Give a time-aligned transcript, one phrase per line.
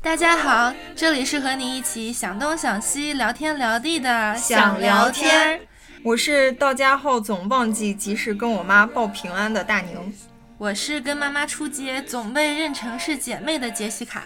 [0.00, 5.60] 大家好，这里是和你一起想东想西、聊天聊地的想聊天。
[6.02, 10.14] 我是到家后总忘记及时跟我妈报平安的大宁。
[10.56, 14.24] 我是跟妈妈出街总被认成是姐妹的杰西卡。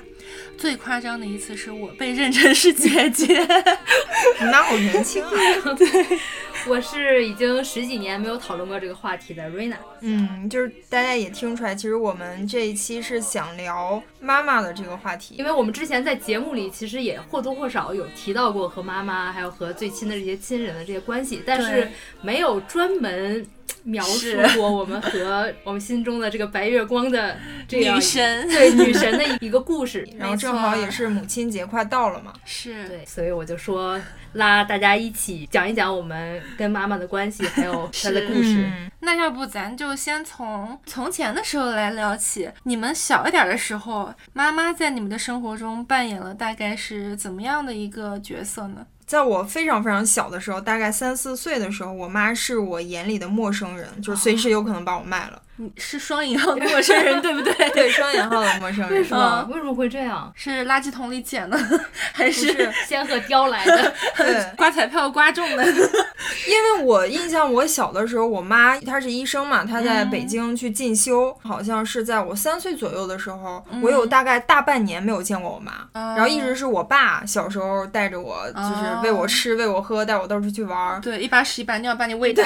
[0.56, 3.26] 最夸张的一次是我被认成是姐姐，
[4.38, 5.30] 你妈好年轻啊！
[5.76, 5.88] 对，
[6.66, 9.76] 我是已经十几年没有讨论过这个话题的瑞娜。
[10.00, 21.88] 嗯，就是大家也听出来，其实我们这一期是想聊妈妈的这个话题，因为我们之前在节目里其实也或多或少有提到过和妈妈还有和最亲的这些亲人的这些关系，但是
[22.22, 23.46] 没有专门。
[23.84, 33.98] 描述过我们和我们心中的这个白月光的这样女神，对女神的一个故事， 然后正好也是母亲节快到了嘛，是对，所以我就说
[34.34, 38.70] 拉大家一起讲一讲我们跟妈妈的关系，还有 她的故事。
[39.00, 48.86] 那要不咱就先从从前的时候来聊起，你们小一点的时候，妈妈在你们的生活中扮演了大概是怎么样的一个角色呢？
[49.06, 55.40] 在我非常非常小的时候，大概三四岁的时候，我妈是我眼里的陌生人，就随时有可能把我卖了。
[55.60, 57.52] 你是双引号的陌生人，对不对？
[57.74, 58.90] 对，双引号的陌生人。
[58.90, 59.44] 为什么？
[59.50, 60.32] 为什么会这样？
[60.36, 61.58] 是垃圾桶里捡的，
[62.14, 63.92] 还是仙鹤叼来的？
[64.16, 65.64] 对，刮彩票刮中的。
[65.66, 75.72] 因为我印象，我小的时候，我妈她是医生嘛，她在北京去进修，好像是在我三岁左右的时候，我有大概大半年没有见过我妈，
[76.14, 81.00] 然后一直是我爸小时候带着我，就是喂我吃，喂我喝，带我到处去玩。
[81.00, 82.44] 对，一把屎一把尿把你喂大。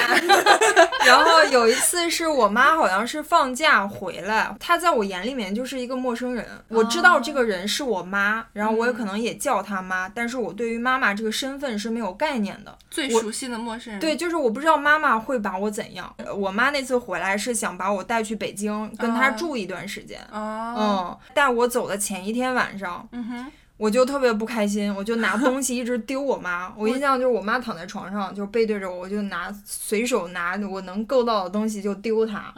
[1.05, 3.02] 然后有一次是我妈好像。
[3.05, 6.45] 是放假回来，他在我眼里面就是一个陌生人。
[6.67, 12.77] 我知道这个人是我妈，然后我也可能也叫她妈，但是我对于妈妈这个身份是没有概念的。
[12.89, 16.13] 最熟悉的陌生人，对，就是我不知道妈妈会把我怎样。
[16.35, 20.19] 我妈那次回来是想把我带去北京跟她住一段时间。
[20.31, 23.51] 嗯，带我走的前一天晚上，嗯哼。
[23.77, 26.73] 我就特别不开心，我就拿 东西一直丢我妈。
[26.77, 32.53] 我印象就是我妈躺在床上，就背对着我，我就拿随手拿我能够到的东西就丢她。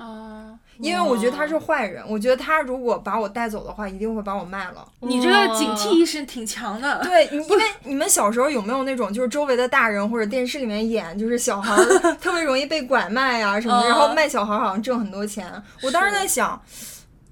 [0.79, 4.85] 因为我觉得她是坏人，我觉得她如果把我带走的话，一定会把我卖了。
[4.99, 6.99] 你这个警惕意识挺强的。
[7.07, 11.73] 对，因为你们小时候有没有那种，就是周围的大人或者电视里面演，就是小孩
[12.19, 15.49] 特别容易被拐卖啊什么的，然后卖小孩好像挣很多钱。
[15.81, 16.61] 我当时在想，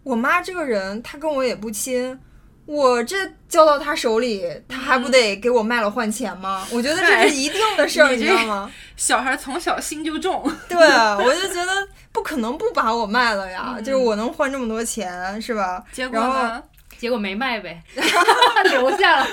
[0.04, 2.18] 我妈这个人，她跟我也不亲。
[2.66, 3.16] 我这
[3.50, 6.66] 交到他手里，他还不得给我卖了换钱吗？
[6.72, 8.72] 我觉得这是一定的事儿，你知道吗？
[8.96, 10.50] 小孩从小心就重。
[10.70, 15.84] 对，我就觉得不可能不把我卖了呀，就是我能换这么多钱，是吧？
[15.92, 16.64] 结果呢？
[16.98, 17.84] 结果没卖呗，
[18.70, 19.28] 留下了。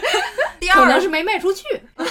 [0.58, 1.62] 第二可能是没卖出去。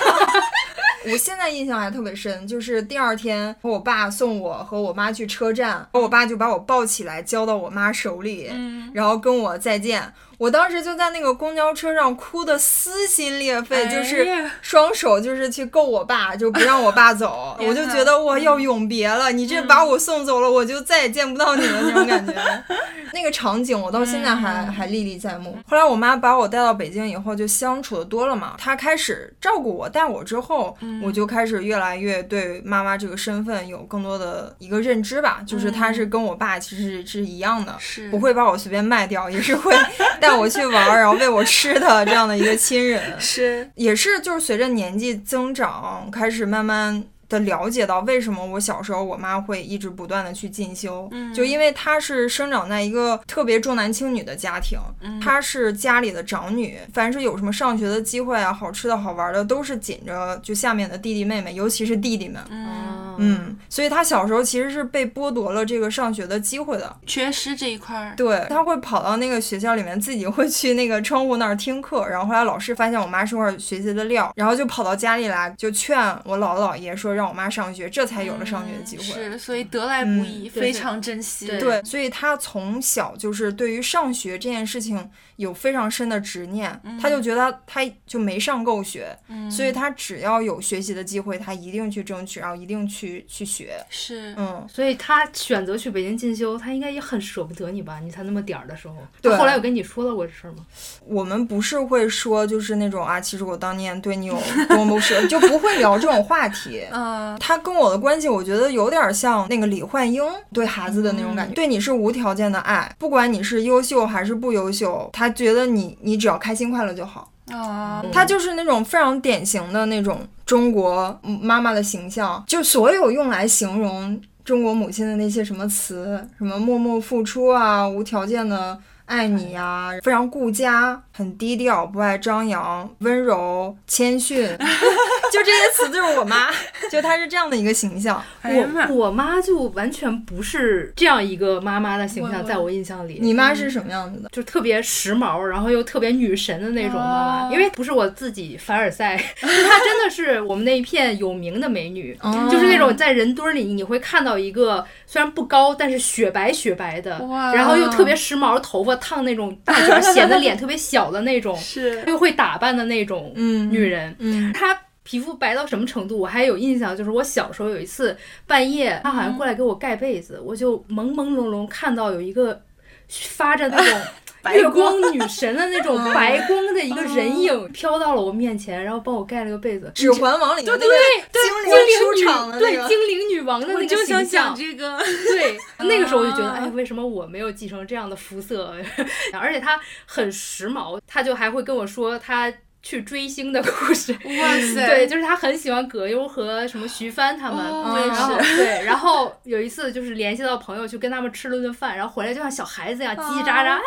[1.06, 8.50] 我现在印象还特别深，就是第二天我爸送我和我妈去车站，我爸就把我抱起来交到我妈手里，
[8.94, 10.14] 然后跟我再见。
[10.40, 17.58] 我当时就在那个公交车上哭的撕心裂肺，就是双手就是去够我爸，就不让我爸走。
[17.60, 22.34] 我就觉得我要永别了，你这把我送走了，我就再也见不到你了那种感觉。
[23.12, 25.58] 那个场景我到现在还还历历在目。
[25.68, 35.42] 后来我妈把我带到北京以后，就相处的多了嘛，她开始照顾我、带我之后，我就开始越来越对妈妈这个身份有更多的一个认知吧。
[35.46, 39.76] 就是她是跟我爸其实是一样的，是不会把我随便卖掉，也是会
[40.22, 40.29] 带。
[40.30, 47.04] 带我去玩，然后喂我吃的这样的一个亲人， 是也是就是随着年纪增长，开始慢慢。
[47.30, 54.80] 的了解到为什么我小时候我妈会一直不断的去进修，嗯，就因为她是生长在一个特别重男轻女的家庭，
[55.22, 77.19] 她是家里的长女，凡是有什么上学的机会啊，好吃的好玩的，都是紧着就下面的弟弟妹妹，尤其是弟弟们，嗯嗯，所以她小时候其实是被剥夺了这个上学的机会的，缺失这一块儿，对，她会跑到那个学校里面，自己会去那个窗户那儿听课，然后后来老师发现我妈是块学习的料，然后就跑到家里来，就劝我姥姥姥爷说。
[77.20, 79.04] 让我妈上学，这才有了上学的机会。
[79.04, 81.48] 是，所以得来不易，非常珍惜。
[81.60, 85.10] 对，所以他从小就是对于上学这件事情。
[85.40, 86.70] 有非常深的执念，
[87.02, 89.18] 他就觉得他就没上够学，
[89.50, 93.82] 所以他只要有学习的机会，他一定去争取，然后一定去去学。
[93.90, 98.02] 是，嗯，所以他选择去北京进修，他应该也很舍不得你吧？
[98.02, 99.34] 你才那么点儿的时候，对。
[99.38, 100.66] 后来有跟你说到过这事儿吗？
[101.06, 104.38] 我们不是会说，就是那种啊，其实我当年对你有
[104.68, 106.84] 多么舍，就不会聊这种话题。
[106.92, 107.09] 嗯，
[107.40, 110.24] 他跟我的关系，我觉得有点像那个李焕英
[110.54, 115.28] 对孩子的那种感觉，对你是无条件的爱，不管你是优秀还是不优秀，他。
[115.40, 134.38] 觉得你你只要开心快乐就好啊，他就是那种非常典型的那种中国妈妈的形象，就所有用来形容中国母亲的那些什么词，什么默默付出啊，无条件的爱你呀，非常顾家，很低调，不爱张扬，温柔谦逊，
[135.30, 136.48] 就这些词就是我妈，
[136.90, 138.24] 就她是这样的一个形象。
[138.42, 143.20] 我我妈就完全不是这样一个妈妈的形象，在我印象里。
[143.22, 144.30] 你妈是什么样子的？
[144.32, 147.52] 就特别时髦，然后又特别女神的那种妈妈。
[147.52, 152.18] 因为不是我自己凡尔赛，她真的是我们那一片有名的美女，
[152.50, 157.20] 就是那种在人堆里你会看到一个虽然不高，但是雪白雪白的，
[157.54, 158.96] 然后又特别时髦，头发。
[159.00, 164.16] 烫那种大卷，显得脸特别小的那种，是又会打扮的那种女人。
[164.20, 166.18] 嗯，她皮肤白到什么程度？
[166.20, 168.16] 我还有印象，就是我小时候有一次
[168.46, 172.62] 半夜，她好像过来给我盖被子，我就朦朦胧胧看到有一个
[173.08, 174.02] 发着那种
[174.54, 179.88] 月光女神的那种白光的一个人影飘到了我面前，然后帮我盖了个被子。
[179.92, 184.56] 《指环王》里对对对，精灵出场对精灵女王的那个形象。
[184.56, 185.58] 这个对，
[185.88, 188.74] 那个时候我就觉得，哎，为什么我没有继承这样的肤色？
[189.34, 192.52] 而且她很时髦，她就还会跟我说她。
[192.82, 194.88] 去追星的故事，哇塞！
[194.88, 197.62] 对，就是他很喜欢葛优和什么徐帆他们，
[198.08, 203.78] 然后对，然后有一次就是联系到朋友去跟他们吃了顿饭，然后回来就像小孩子一样叽叽喳喳，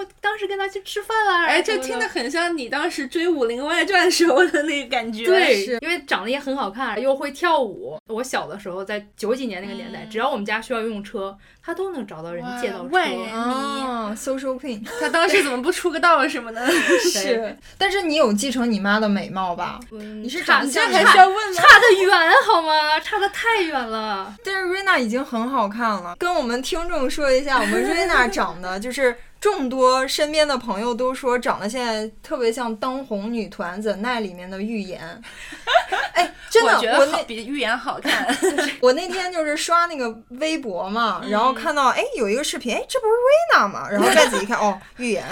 [0.00, 7.98] 果当时跟他去吃饭了，哎，这听得很像你当时追《武林外传》时候的那个感觉，对，因为长得也很好看，又会跳舞。
[8.08, 11.36] 我小的时候在九几年那个年代，只要我们家需要用车。
[11.62, 14.82] 他都能找到人借到车，万人迷，social queen。
[14.98, 16.66] 他当时怎么不出个道什么的？
[16.98, 19.78] 是，但是你有继承你妈的美貌吧？
[19.90, 22.98] 你是长相还需要问吗差得远好吗？
[23.04, 24.34] 差得太远了。
[24.42, 29.14] 但是瑞娜已经很好看了，跟我们听众说一下，我们瑞娜长得就是。
[29.40, 35.00] 众多身边的朋友都说长得现在特别像当红女团《The Night》里面的预言。
[36.12, 38.26] 哎，真的，我那比预言好看。
[38.82, 43.88] 我那天就是刷那个微博嘛，然后看到哎有一个视频，哎这不是瑞娜吗？
[43.90, 45.24] 然后再仔细看，哦， 预言。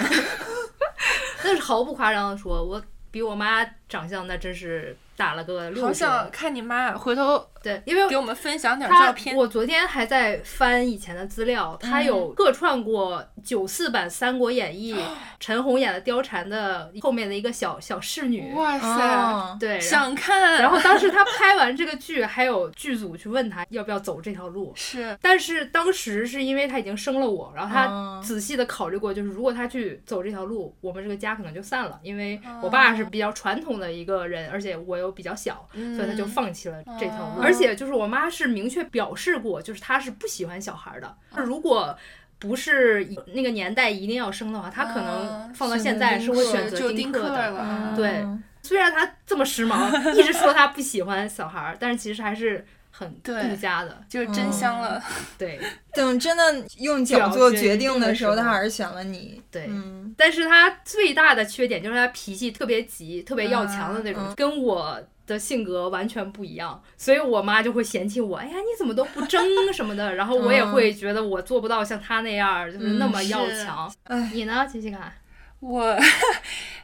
[1.43, 2.81] 那是毫不夸张的说，我
[3.11, 4.97] 比我妈长相那真是。
[5.19, 9.35] 打了个六好想看你妈，回头对，因为给我们分享点照片。
[9.35, 14.95] 我昨天还在翻以前的资料，他有客串过九四版《三国演义》，
[15.39, 18.53] 陈红演的貂蝉的后面的一个小小侍女。
[18.53, 20.61] 哇塞，对，想看。
[20.61, 24.71] 然后当时他拍完这个剧，还有剧组去问他要不要走这条路。
[24.75, 35.09] 是，但是当时是因为他已经生了我，然后他仔细的考虑过，就是如果他去走这条路，我们这个家可能就散了，因为我爸是比较传统的一个人，而且我又。
[35.19, 37.41] 比较小，所以他就放弃了这条路。
[37.49, 41.15] 而且就是我妈是明确表示过，就是她是不喜欢小孩的。
[41.35, 41.97] 如果
[42.37, 47.93] 不是那个年代一定要生的话，她可能放到现在是会选择丁克的。
[47.95, 48.25] 对，
[48.61, 55.01] 虽然她这么时髦，一直说她不喜欢小孩，但是其实还是很顾家的，就是真香了。
[55.37, 55.59] 对，
[55.93, 59.41] 等真的用脚做决定的时候，他还是选了你。
[59.51, 59.69] 对，
[60.15, 68.37] 但是他最大的缺点就是他脾气特别急，特别要强的那种，跟我的性格完全不一样，所以我妈就会嫌弃我。
[68.37, 69.41] 哎呀，你怎么都不争
[69.71, 70.15] 什么的？
[70.15, 73.91] 然后我也会觉得我做不到像她那样，就是那么要强。
[74.05, 75.13] 嗯你呢，琪琪卡？
[75.61, 75.97] 我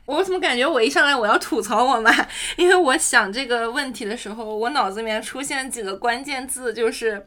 [0.06, 2.12] 我怎么感觉我一上来我要吐槽我妈？
[2.58, 7.26] 因为我想这个问题的时候，我脑子里面出现几个关键字，就是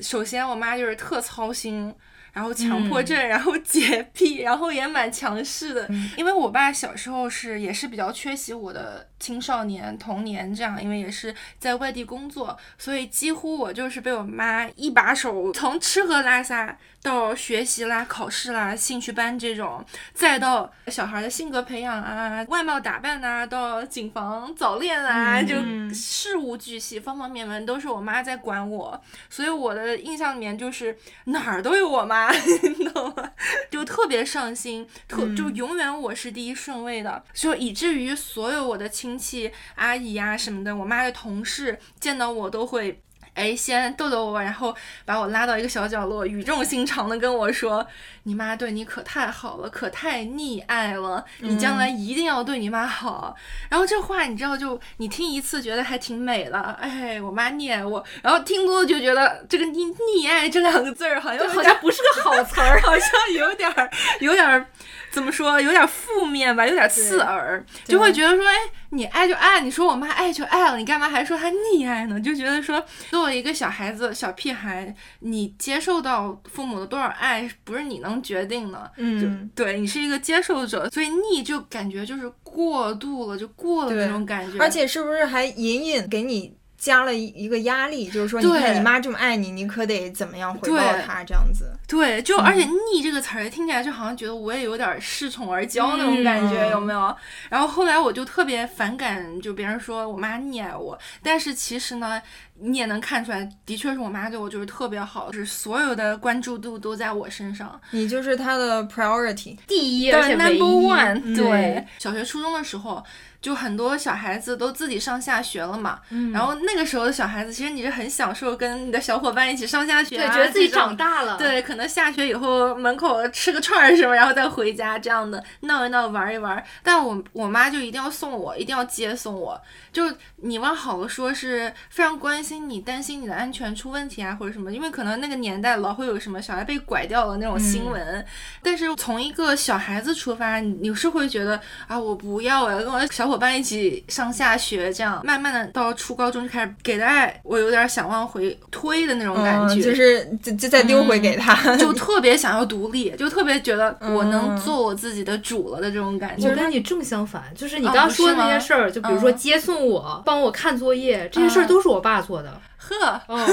[0.00, 1.94] 首先我妈就是特操心。
[2.30, 5.88] 然后强迫症，然后洁癖，然后也蛮强势的。
[6.16, 16.76] 因为我爸小时候是也是比较缺席我的青少年童年这样，因为也是在外地工作，所以几乎我就是被我妈一把手从吃喝拉撒。
[17.00, 19.82] 到学习啦、考试啦、兴趣班这种，
[20.12, 25.54] 再到小孩的性格培养啊、外貌打扮呐，到谨防早恋啊，就
[25.94, 33.30] 事无巨细，方方面面都是我妈在管我，所以我的印象里面就是哪儿都有我妈， 你懂吗？
[33.70, 43.00] 就特别上心，特就永远我是第一顺位的，就以至于所有我的亲戚阿姨呀什么的，我妈的同事见到我都会。
[43.34, 44.74] 哎，先逗逗我，然后
[45.04, 47.86] 把我拉到一个小角落，语重心长的跟我说
[48.24, 53.36] ：“你妈对你可太好了，可太溺爱了，你将来一定要对你妈好。”
[53.70, 63.88] 然后这话你知道，就你听一次觉得还挺美的，哎，我妈溺爱我，然后听多了就觉得这个“溺溺爱”这两个字儿好像好像不是个好词儿， 好像有点儿
[64.18, 64.66] 有点儿。
[65.10, 65.60] 怎么说？
[65.60, 68.54] 有点负面吧，有点刺耳，就会觉得说，哎，
[68.90, 72.20] 你爱就爱，你说我妈爱就爱了，你干嘛还说她溺爱呢？
[72.20, 78.90] 就觉得说，作为一个小孩子、小屁孩，你接受到父母的多少爱，不是你能决定的。
[78.96, 84.58] 嗯，对你是一个接受者，所以溺就感觉就是过度了，就过了那种感觉。
[84.58, 86.57] 而且是不是还隐隐给你？
[86.78, 91.70] 加了一个压力，就是说，你看你妈这么爱你，你可得怎么样回报她这样子。
[91.86, 97.14] 对，就而且“逆”这个词儿听起来就好像觉得我也有点恃宠而骄那种感觉，有没有？
[97.50, 102.22] 然后后来我就特别反感，就别人说我妈溺爱我，但是其实呢。
[102.60, 107.80] 你也能看出来，的确是我妈对我就是特别好，就是所有的关注度都在我身上。
[107.92, 111.36] 你就是她的 priority，第一，而且 number one。
[111.36, 113.00] 对，小学初中的时候。
[113.40, 116.00] 就很多小孩子都自己上下学了嘛，
[116.32, 126.60] 然后那个时候的小孩子，其实你是很享受跟你的小伙伴一起上下学，对，觉得自己长大了，对，可能下学以后门口吃个串儿什么，然后再回家这样的闹一闹玩一玩。
[126.82, 129.60] 但我我妈就一定要送我，一定要接送我。
[129.92, 138.26] 就你往好了说，是非常关心你，担心你的安全出问题啊或者什么，因为可能那个年代老会有什么小孩被拐掉了那种新闻。
[138.64, 143.27] 但是从一个小孩子出发，你是会觉得啊，我不要，我要跟我小。
[143.28, 156.48] 伙伴一起上下学，这样慢慢的到初高中就开始给的爱，我有点想往回推的那种感觉，就是就就再丢回给他， 就特别想要独立，就特别觉得我能做我自己的主了的这种感觉。
[156.48, 162.60] 我跟你正相反，就是你刚说的那些事儿，就比如说接送我、帮我看作业，这些事儿都是我爸做的。
[162.78, 163.46] 呵，哦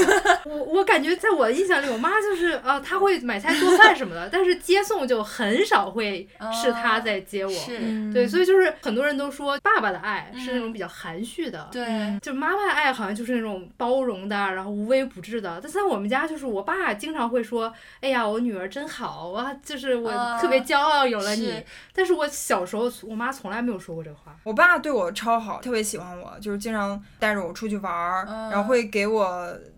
[0.45, 7.51] 我我感觉在我的印象里，我妈就是啊，她会买菜做饭什么的，但是接送就很少会是她在接我。
[8.13, 15.59] 对，所以就是很多人都说爸爸的爱是那种比较含蓄的，对，就妈妈的爱好像就是那种包容的，然后无微不至的。
[15.61, 21.63] 但在我们家，就是我爸经常会说：“哎呀，我女儿真好啊，就是我特别骄傲有了你。”
[21.93, 24.35] 但是我小时候，我妈从来没有说过这话。
[24.43, 29.14] 我爸对我超好，特别喜欢我，就是经常带着我出去玩儿，然后会给我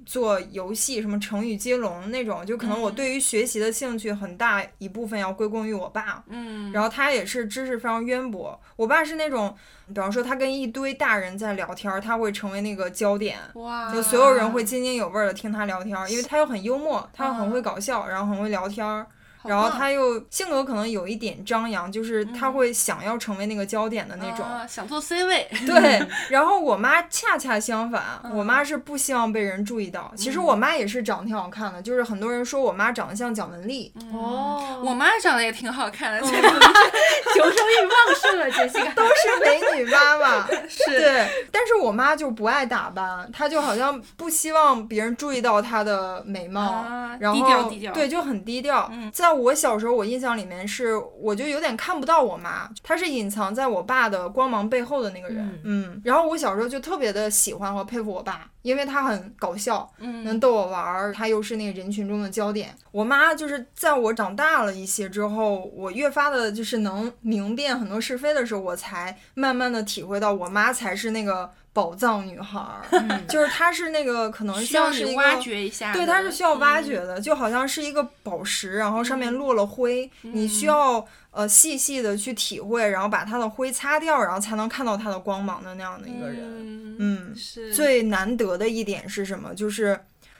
[0.06, 2.46] 做游戏，什么成语接龙那种。
[2.46, 6.24] 就可能我对于学习的兴趣很大一部分要归功于我爸。
[6.28, 8.60] 嗯，然后他也是知识非常渊博。
[8.76, 9.54] 我爸是那种，
[9.88, 13.38] 比方说他跟一堆大人在聊天，他会成为那个焦点。
[13.56, 13.94] 哇！
[13.94, 19.06] 就所有人会津津有味的听他聊天，因为他又很幽默，他又很会搞笑，然后很会聊天。
[19.48, 25.48] 然后他又性格可能有一点张扬，就是他会想要成为那个焦点的那种，想做 C 位。
[25.66, 30.12] 对， 然后我妈恰恰相反，我妈是不希望被人注意到。
[30.16, 33.92] 其实我妈也是长得挺好看的，就是很多人说我妈长得像蒋雯丽。
[34.14, 40.48] 哦，我妈长得也挺好看的， 求生欲旺盛了，杰西卡都是美女妈妈。
[40.68, 41.48] 是，对。
[41.52, 46.86] 但是我妈就不爱打扮，她就好像不希望别人注意到她的美貌，
[47.20, 48.92] 然后低调低调，对，就很低调。
[49.12, 55.60] 在我小时候，我印象里面是，我就有点看不到我妈，她是隐藏在我爸的光芒背后的那个人。
[55.64, 62.76] 嗯，然后我小时候就特别的喜欢和佩服我爸，因为他很搞笑，能逗我玩儿，他又是那个人群中的焦点。
[62.92, 71.52] 我妈就是在我长大了一些之后，我越发的就是能明辨很多是非的时候，我才慢慢的体会到，我妈才是那个。
[71.78, 86.98] 宝藏女孩儿，就是她是那个可能像是挖掘一下，对，她是需要挖掘的，就好像是一个宝石，然后上面落了灰，你需要呃细细的去体会，然后把它的灰擦掉，然后才能看到它的光芒的那样的一个人。
[86.98, 89.54] 嗯，是最难得的一点是什么？
[89.54, 90.00] 就是。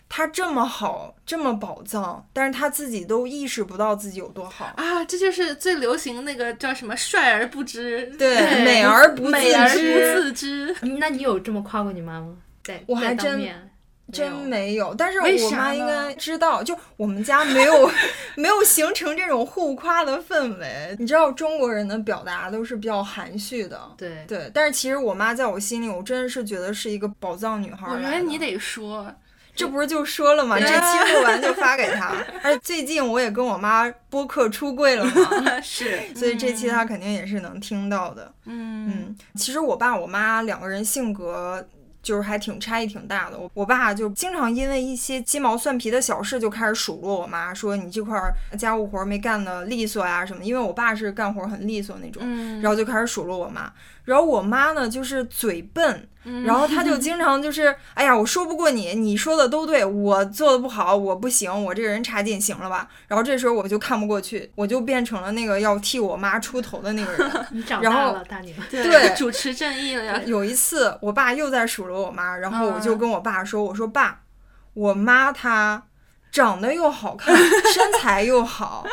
[0.10, 5.04] 他这么好，这么宝藏，但是他自己都意识不到自己有多好啊！
[5.04, 10.76] 这就是最流行那个叫什么“帅而不知”，对，美而不美而不自知。
[11.00, 12.38] 那你有这么夸过你妈吗？
[12.64, 13.42] 对我还真
[14.10, 17.92] 真没有，但是我妈应该知道，就我们家没有
[18.36, 20.96] 没有形成这种互夸的氛围。
[20.98, 24.50] 你知道中国人的表达都是比较含蓄的，对对。
[24.54, 27.88] 但是其实我妈在我心里，我真的是觉得是一个宝藏女孩。
[27.92, 29.14] 我觉得你得说。
[29.58, 30.58] 这不是就说了吗？
[30.60, 30.72] 这期
[31.14, 32.16] 录完就发给他。
[32.44, 38.32] 而最近我也跟我妈播客出柜了嘛， 是，所以这期他肯定也是能听到的。
[38.46, 41.68] 嗯嗯，其实我爸我妈两个人性格
[42.04, 43.38] 就是还挺差异挺大的。
[43.38, 48.18] 我我爸就经常因为一些鸡毛蒜皮的小事就开始数落我妈，说你这块
[48.58, 50.44] 家务活没干的利索呀什么。
[50.44, 52.22] 因为我爸是干活很利索那种，
[52.62, 53.74] 然后就开始数落我妈。
[54.08, 56.08] 然后我妈呢，就是嘴笨，
[56.46, 62.88] 然后她就经常就是， 哎呀，我说不过你，你说的都对，我做的不好，我不行，我这个人差劲，行了吧？
[63.10, 67.32] 然后这时候我就看不过去，我就变成了那个要替我妈出头的那个人。
[67.52, 68.56] 你长大了，大女。
[68.72, 70.22] 对，主持正义了呀。
[70.26, 74.22] 有一次，我爸又在数落我妈，然后我就跟我爸说：“我说爸，
[74.74, 75.84] 我妈她
[76.32, 78.86] 长得又好看， 身材又好。”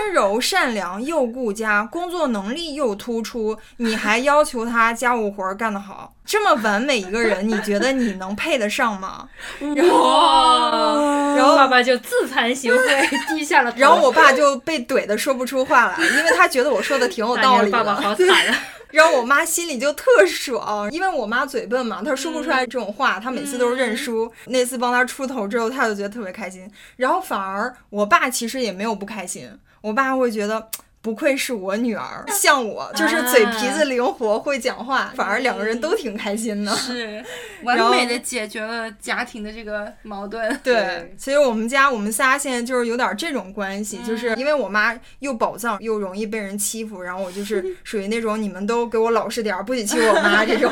[0.00, 9.28] 温柔善良又顾家，工作能力又突出，你还要求他家务活干得好，这么完美一个人，你觉得你能配得上吗？
[9.60, 11.36] 哇！
[11.36, 13.78] 然后爸爸就自惭形秽，低下了头。
[13.78, 17.70] 然后我爸就被怼的说不出话来，因为他觉得我说的挺有道理。
[17.70, 18.56] 爸爸好惨啊！
[18.90, 24.32] 然后我妈心里就特爽，因为我妈嘴笨嘛，她说不出来这种话，她每次都是认输。
[24.46, 26.68] 那次帮她出头之后，她就觉得特别开心。
[26.96, 29.48] 然后反而我爸其实也没有不开心，
[29.80, 30.68] 我爸会觉得。
[31.02, 37.24] 不愧是我女儿，像我就是嘴皮子灵活，会讲话，反而两个人都挺开心的，是
[37.64, 40.60] 完美的解决了家庭的这个矛盾。
[40.62, 50.70] 对，所以我们家我们仨现在就是有点这种关系，就是因为我妈又宝藏又容易被人欺负，然后我就是属于那种你们都给我老实点儿，不许欺负我妈这种。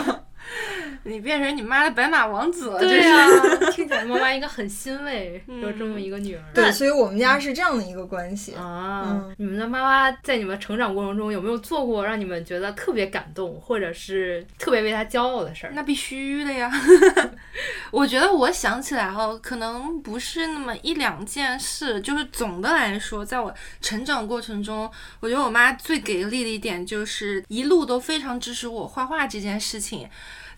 [1.05, 3.27] 你变成你妈的白马王子了，对呀，
[3.73, 6.43] 听起来妈妈应该很欣慰，有这么一个女儿。
[6.55, 9.25] 对，所以我们家是这样的一个关系啊。
[9.37, 15.73] 你们的妈妈在你们成长过程中有没有做过让你们觉得特别感动，或者是特别为她骄傲的事儿？
[15.75, 16.71] 那必须的呀。
[17.91, 24.91] 我觉得我想起来哈，可能不是那么一两件事，就是总的来说，在我成长过程中，
[25.21, 30.09] 我觉得我妈最给力的一点就是一路都非常支持我画画这件事情。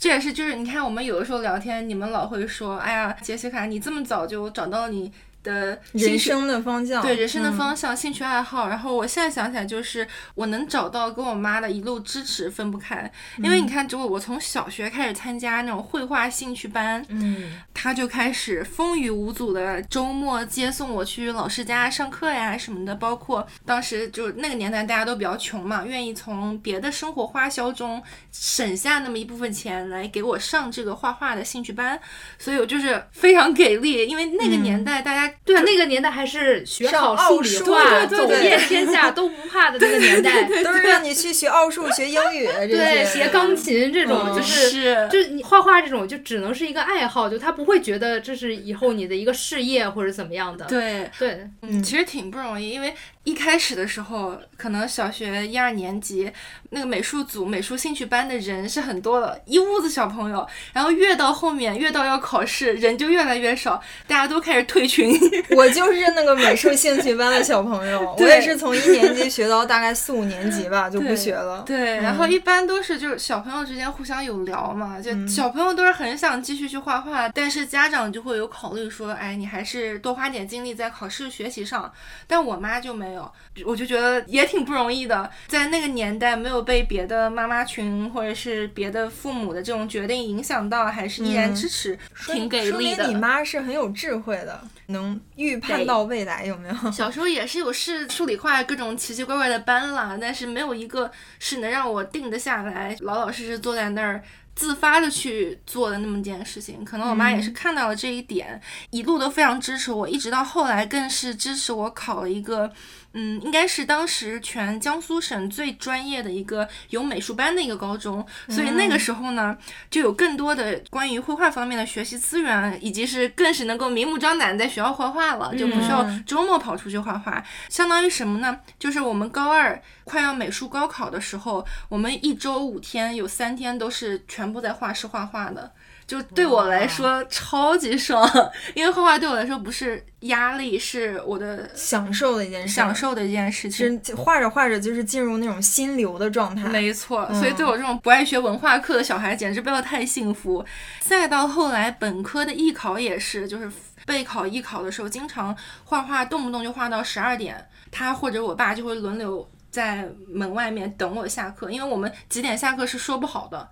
[0.01, 5.13] 这也是，就是你看，我们有的时候聊天，你们老会说，哎呀，杰西卡，你这么早就找到你。
[5.43, 8.69] 的人生的方向，对人生的方向、兴趣爱好。
[8.69, 13.11] 然后我现在想起来，就是我能找到跟我妈的一路支持分不开。
[13.39, 22.95] 因为你看，就我从小学开始参加那种绘画兴趣班，嗯，他就开始风雨无阻的周末接送我去老师家上课呀什么的。
[22.95, 31.99] 包括当时就那个年代大家都比较穷嘛，愿意从别的生活花销中省下那么一部分钱来给我上这个画画的兴趣班。
[32.39, 35.30] 所以我就是非常给力，因为那个年代大家。
[35.45, 50.65] 对啊，那个年代还是学好数理化、走遍天下都不怕的那个年代，都是让你去学奥数、学英语，对，学钢琴这种，就是就你画画这种，就只能是一个爱好，就他不会觉得这是以后你的一个事业或者怎么样的。
[50.67, 51.11] 对。
[51.19, 52.95] 对，嗯，其实挺不容易，因为。
[53.25, 56.33] 一开始的时候，可能小学一二年级
[56.71, 60.47] 那个美术组、美术兴趣班的人是很多的，一屋子小朋友。
[60.73, 65.15] 然后越到后面，越到要考试，人就越来越少，大家都开始退群。
[65.55, 71.63] 我就是那个美术兴趣班的小朋友，我也是从一年级学到大概四五年级吧，就不学了。
[71.67, 81.93] 对，然后一般都是就是小朋友之间互相有聊嘛，就小朋友都是很想继续去画画，但是家长就会有考虑说，哎，你还是多花点精力在考试学习上。
[82.27, 83.10] 但我妈就没。
[83.11, 83.33] 没有，
[83.65, 93.09] 我就觉得也挺不容易的，在那个年代没有被别的妈妈群或者是别的父母的这种决定影响到，还是依然支持，挺给力的。
[93.09, 96.93] 你妈是很有智慧的，能预判到未来，有没有？
[96.93, 104.23] 小时候也是有试数理化各种奇奇怪怪的班了，但是没有一个是能让我定得下来，老老实实坐在那儿。
[104.53, 112.71] 自发的去做的那么件事情，可能我妈也是看到了这一点，一路都非常支持我，一直到后来更是支持我考了一个。
[113.13, 119.57] 嗯，应该是当时全江苏省最专业的一个有美术班的一个高中，所以那个时候呢，
[119.91, 127.43] 就有更多的关于绘画方面的学习资源，以及是更是能够明目张胆在学校画画了，就不需要周末跑出去画画。
[127.69, 128.61] 相当于什么呢？
[128.79, 135.73] 就是我们高二快要美术高考的时候，我们一周五天有三天都是全部在画室画画的。
[136.11, 138.29] 就对我来说超级爽，
[138.75, 144.03] 因为画画对我来说不是压力，是我的享受的一件事，享受的一件事情。
[144.17, 146.69] 画着画着就是进入那种心流的状态。
[146.69, 150.65] 没错，所以对我这种不爱学文化课的小孩，简直不要太幸福。
[150.99, 153.71] 再到后来本科的艺考也是，就是
[154.05, 163.69] 备考艺考的时候，经常画画，动不动就画到十二点，他或者我爸就会轮流在门外面等我下课，因为我们几点下课是说不好的。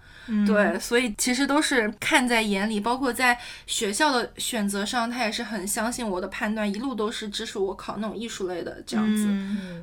[0.46, 9.26] 对，所以其实都是看在眼里，包括在学校的选择上，他也是很相信我的判断，一路都是支持我考那种艺术类的这样子。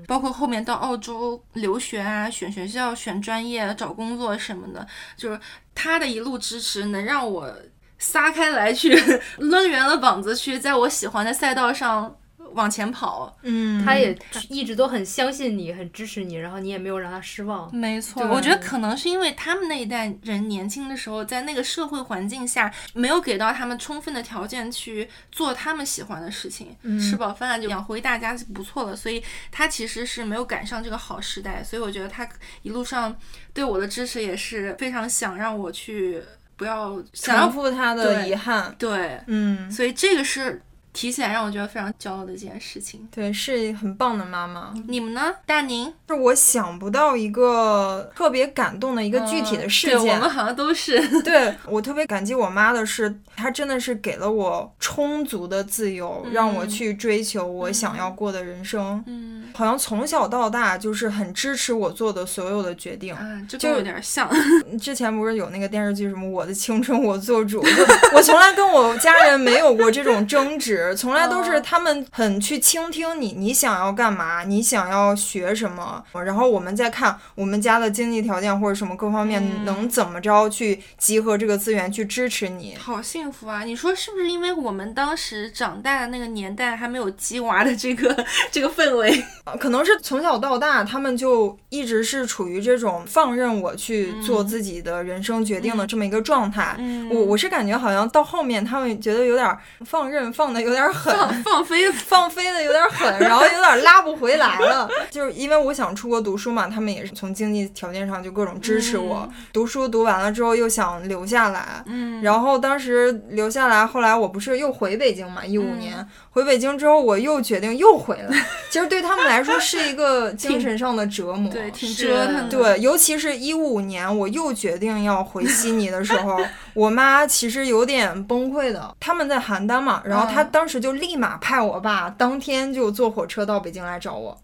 [0.06, 4.86] 包括后面到澳洲留学啊，选学校、选专业、找工作什么的，
[5.18, 5.40] 就是
[5.74, 7.52] 他的一路支持，能让我
[7.98, 8.96] 撒开来去
[9.40, 12.16] 抡圆了膀子去在我喜欢的赛道上。
[12.54, 14.18] 往前跑，嗯，他也
[14.50, 17.74] 一直都很相信你，很支持你，然后你也没有让他失望。
[17.76, 28.96] 没错，我觉得可能是因为他们那一代人年轻的时候，在那个社会环境下，没有给到他们充分的条件去做他们喜欢的事情，吃饱饭就养活一大家就不错了。
[28.96, 31.64] 所以他其实是没有赶上这个好时代。
[31.64, 32.28] 所以我觉得他
[32.62, 33.16] 一路上
[33.54, 36.22] 对我的支持也是非常想让我去
[36.56, 38.74] 不要重复他的遗憾。
[38.78, 40.62] 对，嗯，所以这个是。
[40.96, 43.06] 提起来让我觉得非常骄傲的一件事情。
[43.14, 44.74] 对，是很棒的妈妈。
[44.88, 45.94] 你们呢，大宁？
[46.08, 50.00] 是我想不到一个特别感动的一个具体的事件。
[50.00, 51.06] 对，我们好像都是。
[51.22, 59.04] 对我特别感激我妈的是，她真的是给了我充足的自由，让我去追求我想要过的人生。
[59.06, 63.14] 嗯，好像从小到大就是很支持我做的所有的决定。
[63.20, 64.30] 嗯，就有点像。
[64.80, 67.62] 之前不是有那个电视剧什么《我的青春我做主》，
[68.16, 82.76] 我从来跟我家人没有过这种争执，从来都是他们很去倾听你，你想要干嘛，你想要学什么，然后我们再看我们家的经济条件或者什么各方面能怎么着去集合这个资源去支持你。
[82.76, 83.64] 好幸福啊！
[83.64, 84.26] 你说是不是？
[84.30, 89.24] 因为我们当时长大的那个年代还没有鸡娃的这个这个氛围，
[89.60, 96.76] 可能是从小到大他们就一直是处于这种放任我去做自己的人生决定的这么一个状态。
[97.10, 104.88] 我我是感觉好像到后面他们觉得有点放任放的有点狠，放飞放飞的有点狠，然后有点拉不回来了。
[105.10, 109.28] 就是因为我想出国读书嘛，他们也是从经济条件上就各种支持我。
[109.52, 118.46] 读书读完了之后又想留下来，嗯，然后当时留下来，后来我不是又回北京嘛，一五年回北京之后，我又决定又回来。
[118.70, 122.50] 其实对他们来说是一个 精神上的折磨，对，挺折腾。
[122.50, 126.38] 对，尤其是一五年我又决定要回悉尼的时候，
[126.76, 128.96] 我妈其实有点崩溃的。
[129.00, 134.38] 他们在邯郸嘛，然后她当时就立马派我爸当天就坐火车到北京来找我，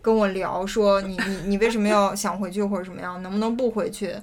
[0.00, 4.14] 跟我聊说你你你为什么要想回去或者什么样，能不能不回去？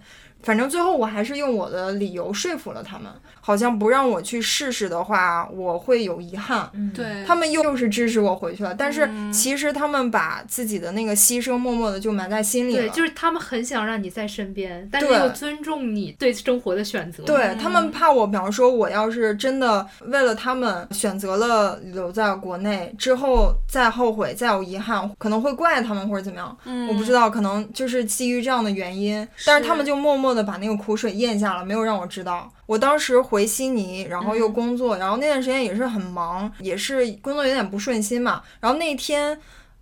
[0.41, 6.69] 反正最后我还是用我的理由说服了他们，好像不让我去试试的话，我会有遗憾。
[6.93, 12.87] 对他们又又是支持我回去了，但是其实他们把自己的那个牺牲默默的就埋在心里了。
[12.87, 17.23] 对，就是他们很想让你在身边，但是又尊重你对生活的选择。
[17.23, 26.57] 对他们怕我，比方说我要是真的为了他们选择了留在国内之后再后悔再有遗憾，可能会怪他们或者怎么样。
[26.65, 32.51] 嗯，我不知道，可能就是基于这样的原因，但是他们就默默的把那个苦水咽下了，没有让我知道。
[32.65, 38.41] 我当时回悉尼，然后又工作，然后那段时间也是很忙，也是工作有点不顺心嘛。
[38.59, 39.39] 然后那天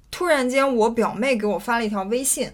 [0.09, 2.51] 突然间，我表妹给我发了一条微信。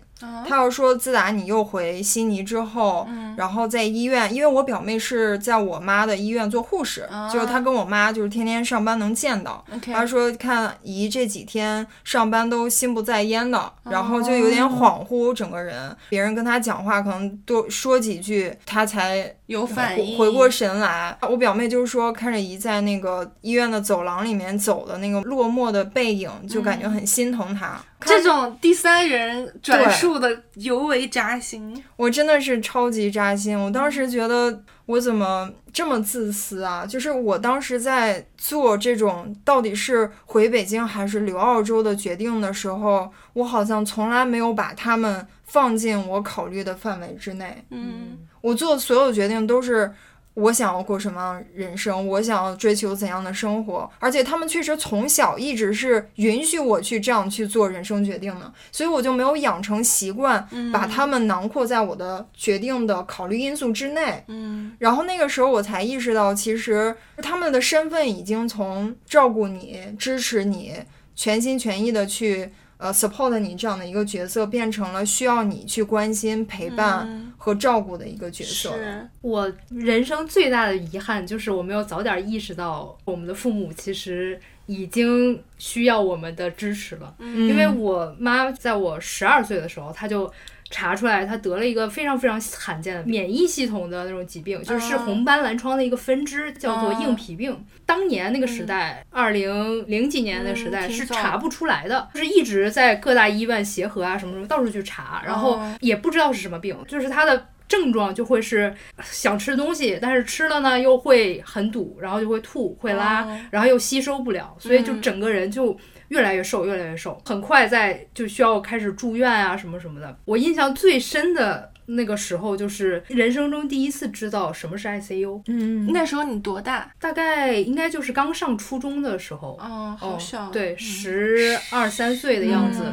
[0.48, 3.08] 他要说，自打你又回悉尼之后，
[3.38, 9.64] 然后在医院，因为我表妹是在我妈的医院做护士，就是她跟我妈就是天天上班能见到。
[9.94, 15.96] 他说看姨这几天上班都心不在焉的，然后就有点恍惚，整个人。
[16.10, 21.16] 别人跟他讲话，可能多说几句，他才有反应，回过神来。
[21.22, 27.80] 我表妹就是说，看着姨在那个医院的走廊里面走的那个落寞的背影，就感觉很心疼她。
[28.02, 33.58] 这种第三人转述的尤为扎心，我真的是超级扎心。
[33.58, 36.86] 我当时觉得我怎么这么自私啊？
[36.86, 47.64] 就是我当时在做这种到底是回北京还是留澳洲的决定的时候，我好像从来没有把他们放进我考虑的范围之内。
[47.70, 49.92] 嗯，我做的所有决定都是。
[50.36, 52.08] 我想要过什么样人生？
[52.08, 53.88] 我想要追求怎样的生活？
[54.00, 64.24] 而且他们确实从小一直是允许我去这样去做人生决定的，所以我就没有养成习惯，把他们囊括在我的决定的考虑因素之内。
[64.28, 70.74] 嗯，然后那个时候我才意识到，其实他们的身份已经从照顾你、支持你、
[71.16, 72.52] 全心全意的去。
[72.84, 78.74] 呃，support 你这样的一个角色，变成了需要你去关心、陪伴和照顾的一个角色。
[79.22, 87.16] 我人生最大的遗憾就是我没有早点意识到，我们的父母其实已经需要我们的支持了。
[87.20, 90.30] 因为我妈在我十二岁的时候，她就。
[90.76, 97.64] 查出来，他得了一个非常非常罕见的免疫系统的那种疾病，就是红斑狼疮的一个分支，叫做硬皮病。
[97.86, 115.78] 当年那个时代，二零零几年的时代是查不出来的，就是一直在各大医院协和啊什么什么到处去查，然后也不知道是什么病，就是他的症状就会是想吃东西，但是吃了呢又会很堵，然后就会吐会拉，然后又吸收不了，所以就整个人就。
[116.14, 120.16] 越来越瘦，越来越瘦，很快在就需要开始住院啊，什么什么的。
[120.26, 125.42] 我印象最深的那个时候，就是人生中第一次知道什么是 ICU。
[125.48, 126.94] 嗯，那时候你多大？
[127.00, 129.58] 大概应该就是刚上初中的时候。
[129.60, 130.52] 哦，好小。
[130.52, 132.84] 对，十二三岁的样子。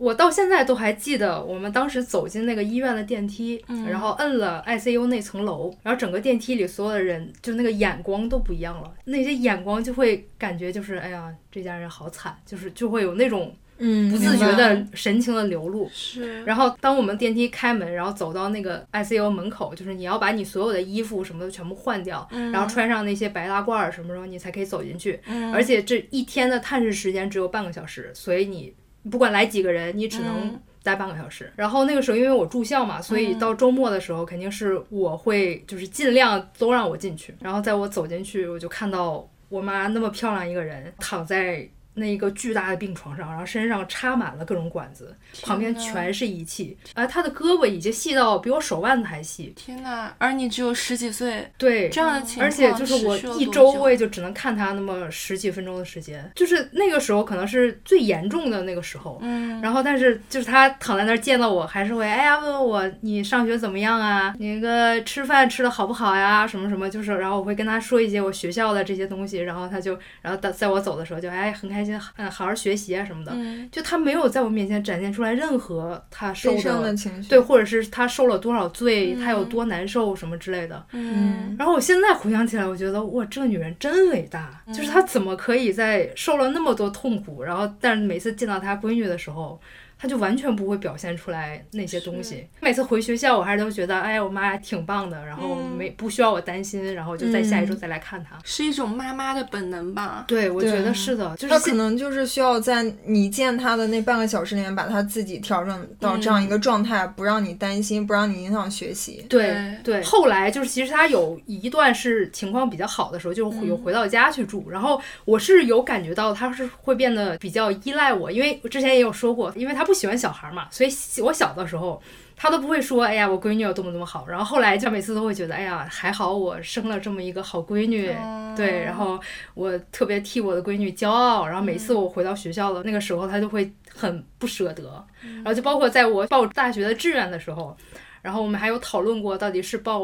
[0.00, 15.86] 我到现在都还记得，我们当时走进那个医院的电梯，然后摁了 ICU 那层楼，然后整个电梯里所有的人就那个眼光都不一样了，那些眼光就会感觉就是，哎呀，这家人好惨，就是就会有那种嗯，不自觉的神情的流露。
[15.92, 25.20] 是，然后当我们电梯开门，然后走到那个 ICU 门口，就是你要把你所有的衣服什么的全部换掉，嗯然后穿上那些白大褂儿什么时候你才可以走进去。
[25.26, 28.74] 嗯而且这一天的探视时间只有半个小时，所以你
[29.08, 31.52] 不管来几个人，你只能嗯待半个小时。
[31.54, 37.34] 然后那个时候因为我住校嘛，所以到周末的时候肯定是我会就是尽量都让我进去。
[37.40, 41.68] 然后在我走进去，我就看到我妈那么漂亮一个人躺在。
[42.00, 49.52] 那一个巨大的病床上，然后身上插满了各种管子，旁边全是仪器，而他的胳膊已经细到比我手腕子还细。
[49.54, 59.18] 天呐，而你只有十几岁，对，这样的情况，而且就是我一周我也就只能看他那么十几分钟的时间，就是那个时候可能是最严重的那个时候。
[59.22, 64.34] 嗯，然后，但是就是他躺在那儿见到我，还是会哎呀问问我你上学怎么样啊？
[64.38, 66.46] 你那个吃饭吃的好不好呀？
[66.46, 73.32] 什么什么，就是然后我会跟他说一些我学校的这些东西，然后他就然后在在我走的时候就哎很开心，嗯好好学习啊什么的。
[73.34, 73.68] 嗯。
[73.70, 79.48] 就他没有在我面前展现出来任何他受伤的的情绪，对，或者是他受了多少罪，他有嗯。
[79.48, 80.84] 多难受什么之类的。
[80.92, 81.56] 嗯。
[81.58, 89.60] 然后我现在回想起来，我觉得哇，这个女人真伟大，就是她怎么可以在受了那么多痛苦，然后但是每次见到她闺女的时候，
[90.00, 92.46] 她就完全不会表现出来那些东西。
[92.60, 98.38] 每次回学校，我还是都觉得，哎呀，我妈挺棒的，然后嗯没不需要我担心，然后就在下一周嗯再来看她。
[98.44, 100.24] 是一种妈妈的本能吧？
[100.26, 109.26] 对，我觉得是的，就是他可能就是需要在你见他的那半个小时里面，把他自己调整到这样一个状态，不让你担心，不让你影响学习。
[109.28, 122.00] 对对，后来就是其实她有一段是情况比较好的时候，就有回到家去住，然后我是有感觉到她是会变得比较依赖我，因为我之前也有说过，因为她不喜欢小孩嘛，所以我小的时候。
[122.42, 124.26] 他都不会说，哎呀，我闺女有多么多么好。
[124.26, 128.10] 然后后来就每次都会觉得，哎呀，还好我生了这么一个好闺女，
[128.56, 129.20] 对，然后
[129.52, 131.46] 我特别替我的闺女骄傲。
[131.46, 135.04] 然后每次我回到学校的那个时候，他就会很不舍得。
[135.20, 137.76] 然后就包括在我报大学的志愿的时候，
[138.22, 140.00] 然后我们还有讨论过，到底是报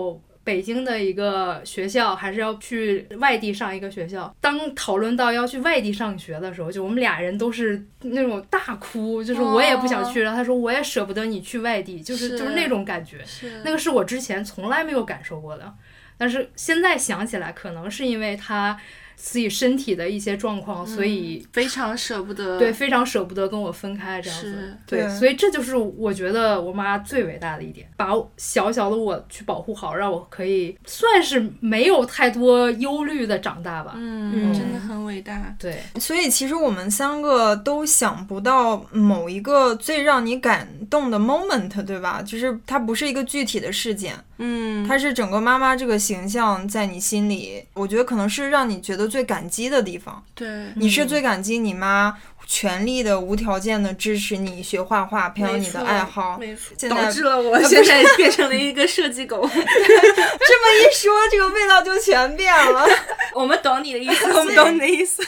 [0.47, 4.33] 北京的一个学校，还是要去外地上一个学校。
[4.41, 13.19] 当讨论到要去外地上学的时候，就我们俩人都是那种大哭，就是我也不想去，然后他说我也舍不得你去外地，就是是就是那种感觉。
[13.65, 15.75] 那个是我之前从来没有感受过的，
[16.17, 18.79] 但是现在想起来，可能是因为他
[19.17, 22.59] 自己身体的一些状况，所以非常舍不得。
[22.59, 24.77] 对，非常舍不得跟我分开这样子。
[24.87, 33.95] 对，对所以这就是我觉得我妈最伟大的一点，把小小的我去保护好，让我可以算是没有太多忧虑的长大吧。
[33.97, 35.57] 嗯，嗯真的很伟大。
[35.59, 42.23] 对，所以其实我们三个都想不到某一个最让你感动的 moment，对吧？
[42.23, 50.23] 就是它不是一个具体的事件，嗯，她是整个妈妈这个形象在你心里，我觉得可能是让你觉得最感激的地方。
[50.35, 52.17] 对，你是最感激你妈
[52.47, 56.39] 全力的、无条件的支持你学画画，培养你的爱好。
[56.39, 59.43] 没错，现在导致了我 现在变成了一个设计狗。
[59.53, 59.63] 这么
[60.81, 62.87] 一说，这个味道就全变了，
[63.35, 65.23] 我们懂你的意思，我们懂你的意思。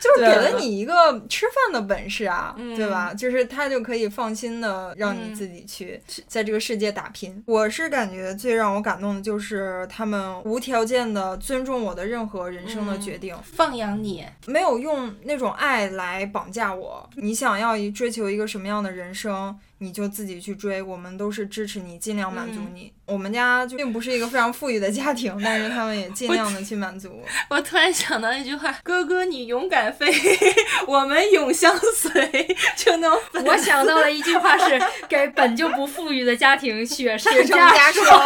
[0.00, 0.94] 就是给了你一个
[1.28, 3.12] 吃饭的本事啊，嗯对吧？
[3.12, 7.42] 就是他就可以放心的让你自己去在这个世界打拼。
[7.46, 17.10] 我是感觉最让我感动的就是他们无条件的尊重我的任何人生的决定，放养你，没有用那种爱来绑架我。
[17.16, 22.92] 你想要一追求一个什么样的人生，你就自己去追，我们都是支持你，尽量满足你。
[23.06, 27.26] 我们家就并不是一个非常富裕的家庭，但是他们也尽量的去满足我。
[27.56, 30.12] 我突然想到一句话：“哥哥，你勇敢飞，
[30.86, 33.12] 我们永相随。”就能
[33.44, 38.22] 我想到了一句话是给本就不富裕的家庭雪上雪上加加霜。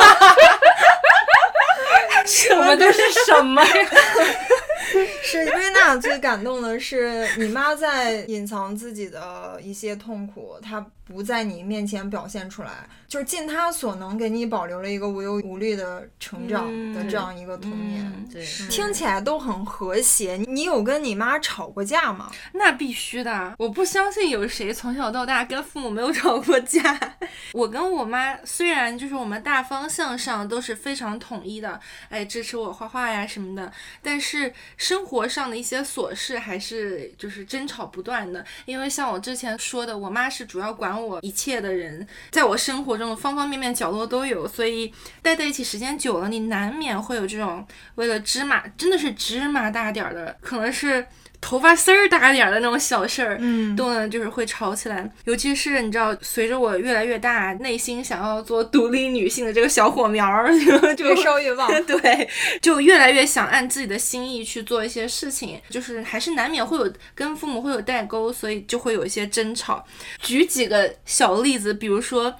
[2.26, 3.70] 什么都是什么呀？
[5.22, 18.04] 是瑞娜最感动的是，你妈在隐藏自己的一些痛苦，她不在你面前表现出来，就是尽他所能给你保留了一个无忧无虑的成长的这样一个童年。
[18.04, 20.36] 嗯对，听起来都很和谐。
[20.48, 22.30] 你有跟你妈吵过架吗？
[22.54, 26.98] 那必须的，我不相信有谁从小到大跟父母没有吵过架。
[27.52, 33.70] 我跟我妈虽然就是我们大方向上都是非常统一的，哎，支持我画画呀什么的，
[34.00, 38.42] 但是生活上的一些琐事还是就是争吵不断的。
[38.64, 51.06] 因为像我之前说的，我妈是主要管我我一切的人，在我生活中的方方面面角落都有，所以待在一起时间久了，你难免会有这种为了芝麻真的是芝麻大点儿的，可能是。
[51.42, 55.06] 头发丝儿大点儿的那种小事儿，嗯，都能就是会吵起来。
[55.24, 60.48] 尤其是你知道，随着我越来越大，内心想要做独立女性的这个小火苗儿
[60.96, 61.68] 就越烧越旺。
[61.84, 62.28] 对，
[62.62, 69.84] 就越来越想按自己的心意去做一些事情，就是还是难免会有跟父母会有代沟，所以就会有一些争吵。
[70.20, 72.34] 举几个小例子，比如说。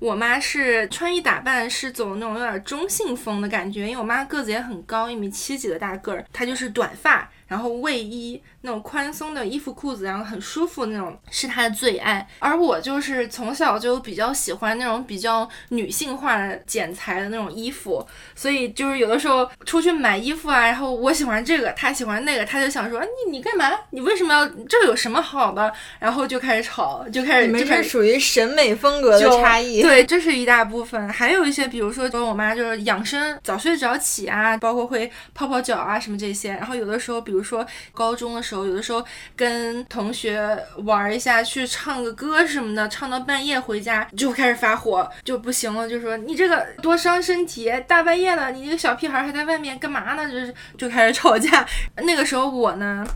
[0.00, 12.26] 我妈是穿衣打扮是走那种有点中性风的感觉，因为我妈个子也很高，一米七几的大个儿，她就是短发，然后卫衣那种宽松的衣服裤子，然后很舒服那种，是他的最爱。
[12.38, 18.06] 而我就是从小就比较喜欢那种比较女性化的剪裁的那种衣服，
[18.36, 23.70] 所以就是有的时候出去买衣服啊，然后我喜欢这个，他喜欢那个，他就想说你你干嘛？
[23.90, 25.72] 你为什么要这有什么好的？
[25.98, 29.80] 然后就开始吵，就开始你们就开始是属于审美风格的就差异。
[29.80, 36.50] 对，这是一大部分，还有一些，比如说，就是我妈就是养生，早睡早起啊，包括会泡泡脚啊什么这些。
[36.50, 39.04] 然后有的时候，比如比如说高中的时候，有的时候
[39.36, 50.28] 跟同学玩一下，去唱个歌什么的，唱到半夜回家就开始发火，就不行了，就说你这个多伤身体，大半夜的，你这个小屁孩还在外面干嘛呢？
[50.28, 51.64] 就是就开始吵架。
[51.98, 53.06] 那个时候我呢。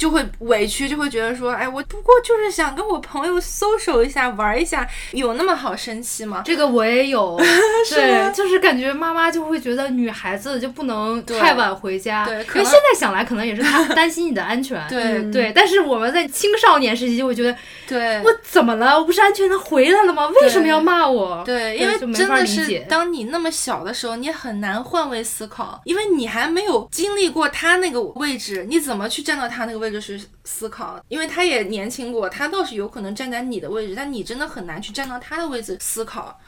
[0.00, 6.40] 就会委屈，就会觉得说，哎，我不过就是想跟我朋友 social 一下，玩一下，有那么好生气吗？
[6.42, 7.38] 这个我也有，
[7.90, 17.54] 对，就是感觉妈妈就会觉得女孩子就不能太晚回家，对，因可能为现在想来可能也是她 担心你的安全，对嗯对，但是我们在青少年时期就会觉得
[17.86, 18.18] 对。
[18.22, 18.98] 我怎么了？
[18.98, 20.26] 我不是安全的回来了吗？
[20.40, 21.42] 为什么要骂我？
[21.44, 31.02] 对，对因为真的是当你那么小的时候，你很难换位思考，因为你还没有经历过他那个位置，你怎么去站到他那个位置就是思考？
[31.08, 36.38] 因为他也年轻过，他倒是有可能站在你的位置，但你真的很难去站到他的位置思考。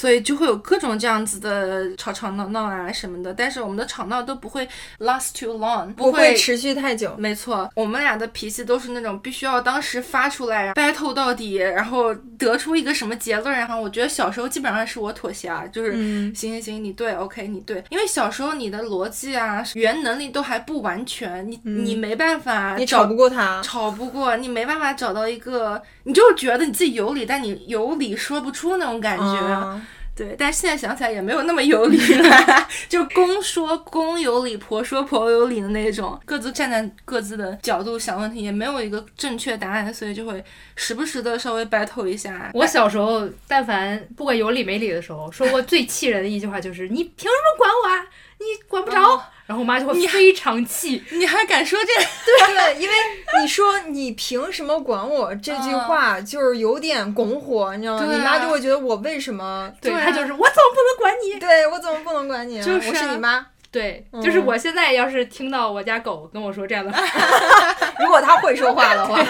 [0.00, 4.66] 所以就会有各种这样子的吵吵闹闹啊什么的，但是我们的吵闹都不会
[5.00, 7.14] last too long，不会会持续太久。
[7.18, 13.54] 没错，我们俩的脾气都是那种必须要当时发出来，battle 到底，然后得出一个什么结论。
[13.54, 29.24] 然后我觉得小时候基本上是我妥协啊，就是、嗯行行行，你对，OK，你对，因为小时候你的逻辑啊、语言能力都还不完全，你、你没办法你吵不过他，吵不过，你没办法找到一个，你就觉得你自己有理，但你有理说不出那种感觉。
[29.24, 29.86] 嗯
[30.20, 40.44] 对，但现在想起来也没有那么有理了， 就公说公有理，婆说婆有理的那种，各自站在各自的角度想问题，也没有一个正确答案，所以就会
[40.76, 42.50] 时不时的稍微 battle 一下。
[42.52, 48.06] 我小时候，但凡不管有理没理的时候，说过最气人的一句话就是“你凭什么管我啊？
[48.40, 49.00] 你管不着。
[49.02, 51.02] 哦然后我妈就会非常气。
[51.10, 51.92] 你还敢说这？
[52.24, 52.94] 对对，因为
[53.42, 58.06] 你说你凭什么管我这句话，就是有点拱火，你知道吗？
[58.12, 59.68] 你妈就会觉得我为什么？
[59.82, 61.40] 对她就是我怎么不能管你？
[61.40, 62.64] 对我怎么不能管你啊？
[62.64, 63.44] 就是啊我是你妈。
[63.72, 67.00] 对，嗯就是我现在要是听到我家狗跟我说这样的话，
[68.00, 69.24] 如果它会说话的话，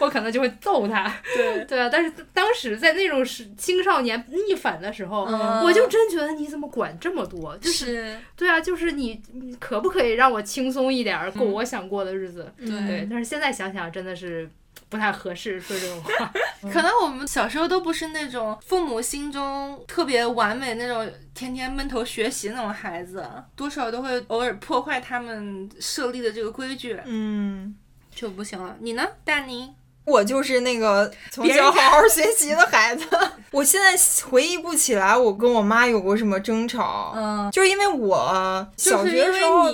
[0.00, 1.12] 我可能就会揍它。
[1.34, 7.56] 对对啊，但是当时在那种时青少年逆反的时候，嗯我就真觉得你怎么管这么多？
[7.58, 12.52] 就是是，对啊，就是你你可不可以让我轻松一点，过我想过的日子？
[12.58, 13.08] 对，对。
[13.10, 14.48] 但是现在想想真的是
[14.94, 16.32] 不太合适说这种话。
[16.72, 27.74] 可能我们小时候都不是那种父母心中特别完美那种天天闷头学习那种孩子，多少都会偶尔破坏他们设立的这个规矩，嗯，
[28.14, 28.76] 就不行了。
[28.78, 29.74] 你呢，大宁？
[30.04, 33.06] 我就是那个从小好好学习的孩子。
[33.50, 33.94] 我现在
[34.28, 39.66] 回忆不起来我跟我妈有过什么争吵，嗯，就是因为我小学的时候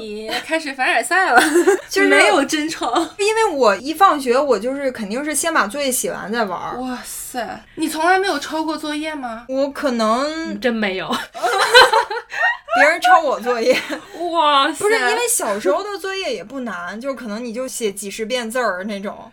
[0.44, 1.40] 开始凡尔赛了，
[1.88, 2.94] 就是没有争吵。
[3.18, 6.76] 因为我一放学我就是肯定是先把作业写完再玩儿。
[6.78, 9.46] 哇塞，你从来没有抄过作业吗？
[9.48, 11.08] 我可能真没有，
[12.76, 13.74] 别人抄我作业，
[14.30, 19.32] 哇塞，不是因为小时候的作业也不难，就是可能你就写几十遍字儿那种。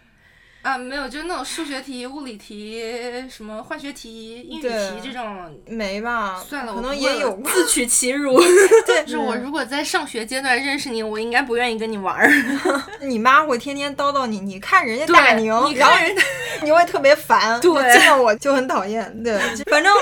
[0.67, 2.83] 啊，没有，就是那种数学题、物理题、
[3.29, 5.57] 什么化学题、英语题这种。
[5.65, 6.43] 没吧？
[6.45, 7.41] 算了，可能也有。
[7.45, 8.37] 自取其辱。
[8.85, 12.29] 对，就是我如果在上学阶段认识你，我应该不愿意跟你玩儿。
[12.99, 16.21] 你妈会天天叨叨你，你看人家大宁，你看人家，
[16.61, 19.23] 你会特别烦，对见到我就很讨厌。
[19.23, 19.39] 对，
[19.71, 19.93] 反正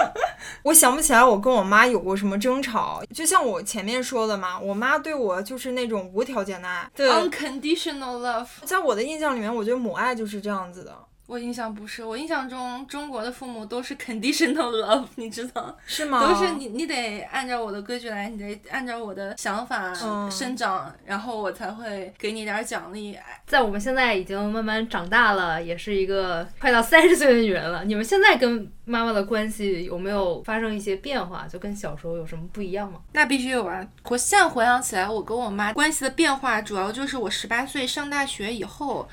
[0.63, 3.03] 我想不起来我跟我妈有过什么争吵。
[3.13, 6.89] 就像我前面说的嘛，我妈对我就是那种无条件的爱。
[6.95, 8.47] 对，unconditional love。
[8.63, 10.95] 在我的印象里面，我觉得母爱就是这样子的。
[11.27, 15.75] 我印象不是，我印象中中国的父母都是 conditional love，你知道？
[15.87, 16.21] 是吗？
[16.21, 19.91] 都是你，你得按照我的规矩来，你得按照我的想法
[20.29, 23.17] 生长，然后我才会给你点奖励。
[23.47, 31.47] 在我们现在已经慢慢长大了，也是一个快到三十岁的女人了，你们现在跟妈妈的关系有没有发生一些变化？
[31.47, 32.99] 就跟小时候有什么不一样吗？
[33.13, 33.83] 那必须有啊！
[34.03, 39.09] 我现在回想起来，我跟我妈关系的变化，主要就是我十八岁上大学以后。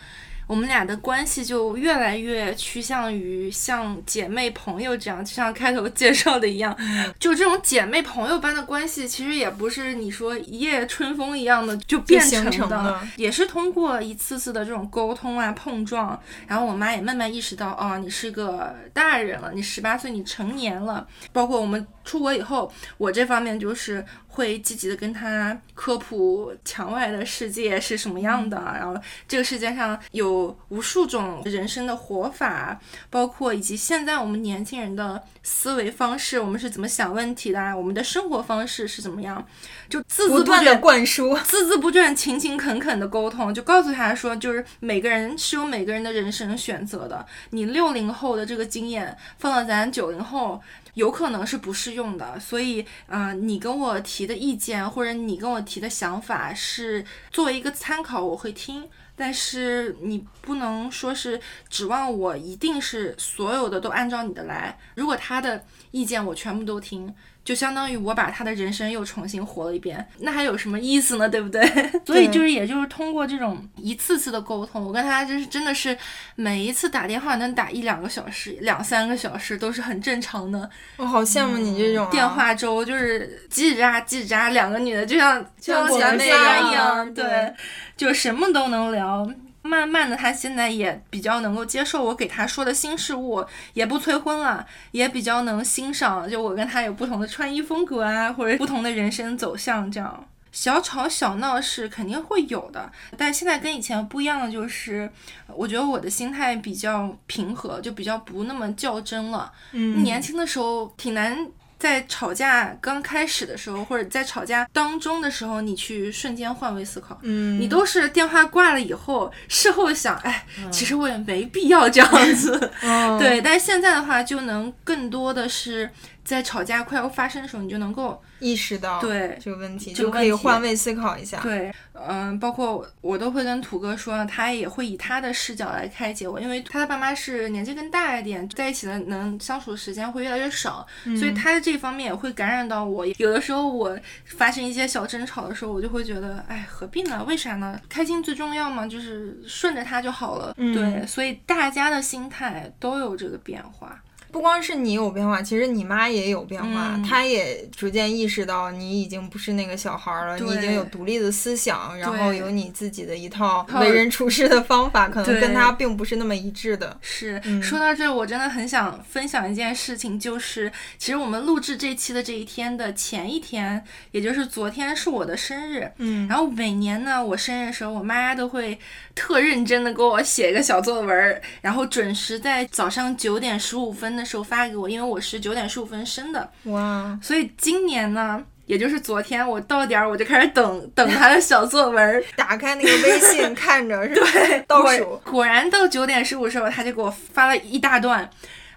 [0.52, 6.76] 我们俩的关系就越来越趋向于像姐妹朋友这样，就像开头介绍的一样，
[7.18, 21.86] 就这种姐妹朋友般的关系，其实也不是你说一夜春风一样的就变成的，也是通过一次次的这种沟通啊碰撞，然后我妈也慢慢意识到，哦，你是个大人了，你十八岁，你成年了，包括我们。
[22.04, 32.80] 出国以后，我这方面就是会积极的跟他科普墙外的世界是什么样的，然后这个世界上有无数种人生的活法，
[33.10, 39.46] 包括以及现在我们年轻人的思维方式，我们是怎么想问题的，我们的生活方式是怎么样，
[39.88, 50.60] 就字字不断的灌输，字字不倦，勤勤恳恳的沟通，就告诉他说，就是每个人是有每个人的人生选择的，你六零后的这个经验放到咱九零后。
[50.94, 64.78] 有可能是不适用的，所以啊，你跟我提的意见或者你跟我提的想法是作为一个参考，我会听，但是你不能说是指望我一定是所有的都按照你的来。
[64.94, 67.14] 如果他的意见我全部都听。
[67.44, 71.28] 就相当于我把他的人生又重新活了一遍，那还有什么意思呢？
[71.28, 71.60] 对不对？
[72.06, 75.96] 所以就是，也就是通过这种一次次的沟通，我跟他就是真的是
[76.36, 80.70] 每一次打电话能打一两个小时、两三个小时都是很正常的。
[80.96, 87.52] 我好羡慕你这种电话粥，就是叽喳叽喳，两个女的就像就像姐妹一样，对，
[87.96, 89.28] 就什么都能聊。
[89.62, 93.44] 慢慢的，他现在也比较能够接受我给他说的新事物，
[93.74, 96.28] 也不催婚了，也比较能欣赏。
[96.28, 102.90] 就我跟他有不同的穿衣风格啊，或者不同的人生走向，这样小吵小闹是肯定会有的。
[103.16, 105.10] 但现在跟以前不一样的就是，
[105.46, 109.52] 我觉得我的心态比较平和，就比较不那么较真了。
[109.70, 111.48] 嗯，年轻的时候挺难。
[111.82, 122.70] 在吵架刚开始的时候，或者在吵架当中的时候，你去瞬间换位思考，嗯，你都是电话挂了以后，事后想，哎，其实我也没必要这样子，
[123.18, 123.40] 对。
[123.42, 125.90] 但是现在的话，就能更多的是。
[126.24, 131.40] 在吵架快要发生的时候，你就能够意识到对这个问题，就可以换位思考一下。
[131.40, 140.86] 对，嗯，包括我都会跟土哥说，他也会以他的视角来开解我，因为他的爸妈是年纪更大一点，在一起的能相处的时间会越来越少，
[141.18, 143.04] 所以他的这方面也会感染到我。
[143.18, 147.24] 有的时候我发生一些小争吵的时候，我就会觉得，哎，何必呢？
[147.24, 147.80] 为啥呢？
[147.88, 150.54] 开心最重要嘛，就是顺着他就好了。
[150.56, 154.00] 对，所以大家的心态都有这个变化。
[154.32, 166.96] 不光是你有变化，其实你妈也有变化，她也逐渐意识到你已经不是那个小孩了，你已经有独立的思想，然后有你自己的一套为人处事的方法，可能跟她并不是那么一致的。
[167.02, 178.78] 是，说到这，我真的很想分享一件事情，就是其实我们录制这期的这一天的前一天，也就是昨天是我的生日，嗯，然后每年呢，我生日的时候，我妈都会
[179.14, 184.21] 特认真的给我写一个小作文，然后准时在早上九点十五分的。
[184.24, 187.18] 时候发给我，因为我是九点十五分生的，哇！
[187.22, 198.28] 所以今年呢，也就是昨天我到点儿，我就开始等等他的小作文， 打开那个微信 看着，对，倒数，果然到九点十五时候，他就给我发了一大段。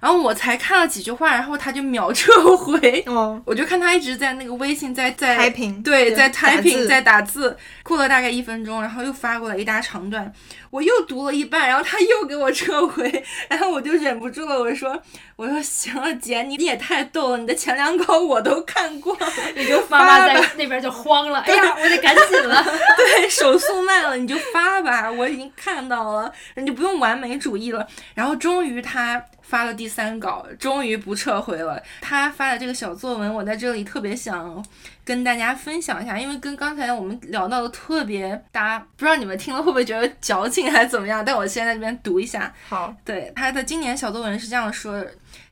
[0.06, 3.03] 然后我才看了几句话，然后他就秒撤回。
[3.08, 7.58] 哦， 我就看他一直在那个微信在在 typing，对，在 typing，在打字。
[7.82, 10.32] 过了大概一分钟，然后又发过来一大长段，
[10.70, 14.95] 我又读了一半，然后他又给我撤回， 然后我就忍不住了，我说，
[15.38, 19.18] 我说行了，姐，你也太逗了，你的前两稿我都看过，
[19.58, 22.64] 你就妈妈在那边就慌了，哎呀，我得赶紧了，
[22.95, 27.88] 对手速慢了，你就发吧，我已经看到了，你就不用完美主义了。
[28.14, 29.20] 然后终于他。
[29.47, 31.81] 发了第三稿，终于不撤回了。
[32.01, 34.65] 他发的这个小作文，我在这里特别想
[35.03, 38.79] 跟大家分享一下，因为跟刚才我们聊到的特别搭。
[38.79, 41.23] 不知道你们听了会不会觉得矫情还是怎么样？
[41.23, 42.53] 但我先在这边读一下。
[42.67, 45.05] 好，对他的今年小作文是这样说：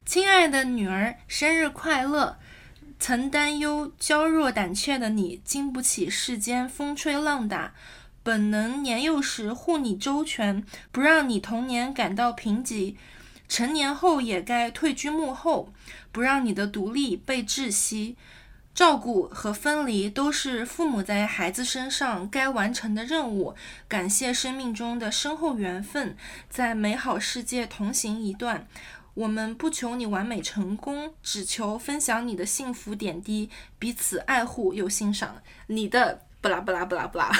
[0.06, 2.38] 亲爱的女儿，生日快乐！
[3.00, 7.74] 曾担忧娇弱胆怯的你经不起世间风吹浪打，
[8.24, 12.96] 本能年幼时护你周全，不让你童年感到贫瘠。
[13.54, 15.72] 成年后也该退居幕后，
[16.12, 18.18] 不让你的独立被窒息。
[18.74, 23.54] 照顾和分离都是父母在孩子身上该完成的任务。
[23.88, 26.18] 感谢生命中的深厚缘分，
[26.50, 28.66] 在美好世界同行一段。
[29.14, 35.36] 我们不求你完美成功，只求分享你的幸福点滴，彼此爱护又欣赏
[35.68, 37.32] 你的不啦不啦不啦不啦。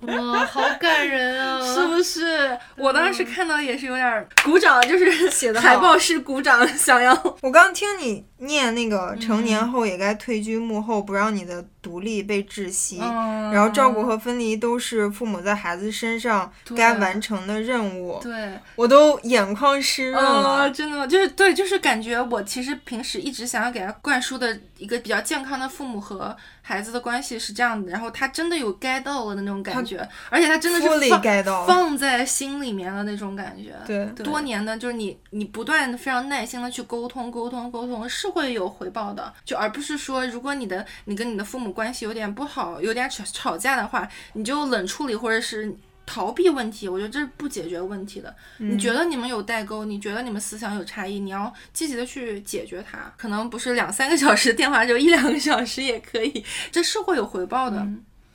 [0.00, 1.60] 哇，好感人啊！
[1.74, 2.56] 是不是？
[2.76, 7.12] 我当时看到也是有点鼓掌，就是写的海报式鼓掌，想要。
[7.42, 12.98] 我刚听你念那个成年后也该退居幕后，不让你的独立被窒息。
[12.98, 18.20] 然后照顾和分离都是父母在孩子身上该完成的任务。
[18.22, 20.70] 对，我都眼眶湿润了。
[20.70, 21.06] 真的吗？
[21.06, 33.74] 就是对，就是感觉我其实平时一直想要给他灌输的一个比较健康的父母和孩子的关系是这样的，然后他真的有 get 到了的那种感觉，而且他真的是放放在心里面的那种感觉。
[33.86, 39.32] 对，多年的，就是你你不断的非常耐心的去沟通沟通沟通，是会有回报的。
[39.44, 45.76] 就而不是说，如果你的你跟你的父母关系有点不好，有点吵吵架的话，你就冷处理或者是。
[46.10, 48.34] 逃避问题，我觉得这是不解决问题的。
[48.56, 53.12] 你觉得你们有代沟，你觉得你们思想有差异，你要积极的去解决它。
[53.18, 56.42] 可能不是两三个小时 电话，就一两个小时也可以，
[56.72, 57.86] 这是会有回报的。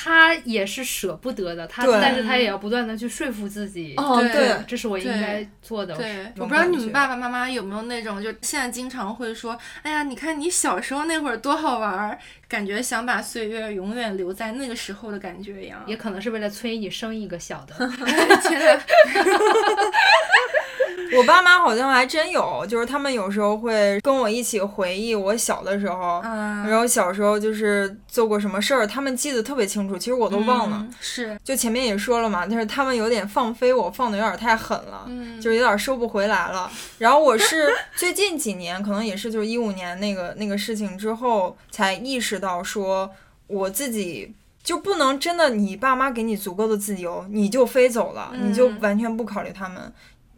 [0.03, 3.93] 他也是舍不得的，他但是他也要不断的去说服自己。
[3.95, 5.95] 哦，对，这是我应该做的。
[5.95, 17.73] 对，我不知道你们爸爸妈妈有没有那种，就现在经常会说：“哎呀，你看你小时候那会儿多好玩儿，感觉想把岁月永远留在那个时候的感觉一样。”也可能是为了催你生一个小的。
[21.17, 30.87] 我爸妈好像还真有，就是他们有时候会跟我一起回忆我小的时候，然后小时候就是做过什么事儿，他们记得特别清楚，其实我都忘了。
[30.99, 35.07] 是，就前面也说了嘛，但是他们有点放飞我，放的有点太狠了，
[35.41, 36.71] 就是有点收不回来了。
[36.97, 43.09] 然后我是 最近几年，可能也是就是一五年那个那个事情之后，才意识到说
[43.47, 44.33] 我自己
[44.63, 49.93] 就不能真的，你爸妈给你足够的自由，你就飞走了，你就完全不考虑他们。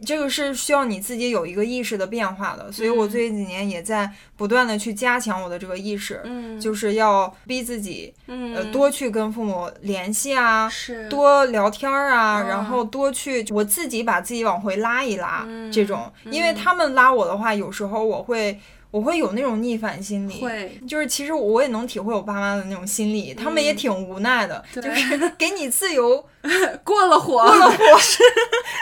[0.06, 18.60] 这个是需要你自己有一个意识的变化的，所以我最近几年也在不断的去加强我的这个意识，嗯，就是要逼自己，嗯，呃，多去跟父母联系啊，是，多聊天啊，然后多去我自己把自己往回拉一拉，这种，因为他们拉我的话，有时候我会。
[18.96, 26.26] 我会有那种逆反心理，会，就是其实我也能体会我爸妈的那种心理，他们也挺无奈的，就是 给你自由，
[26.82, 28.24] 过了火，过了火是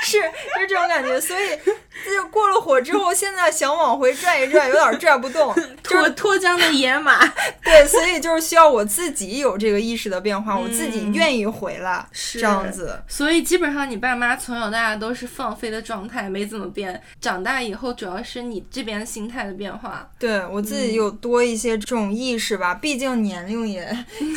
[0.03, 1.57] 是是这种感觉，所以
[2.05, 7.19] 就过了火之后，现在想往回拽一拽，有点拽不动， 就是脱缰的野马，
[7.63, 12.99] 对，所以就是需要我自己有这个意识的变化，我自己愿意回来，是这样子。
[13.07, 20.09] 所以基本上你爸妈从小到大都是放飞的状态，没怎么变，长大以后主要是你这边心态的变化。
[20.19, 23.87] 对我自己有多一些这种意识吧，毕竟年龄也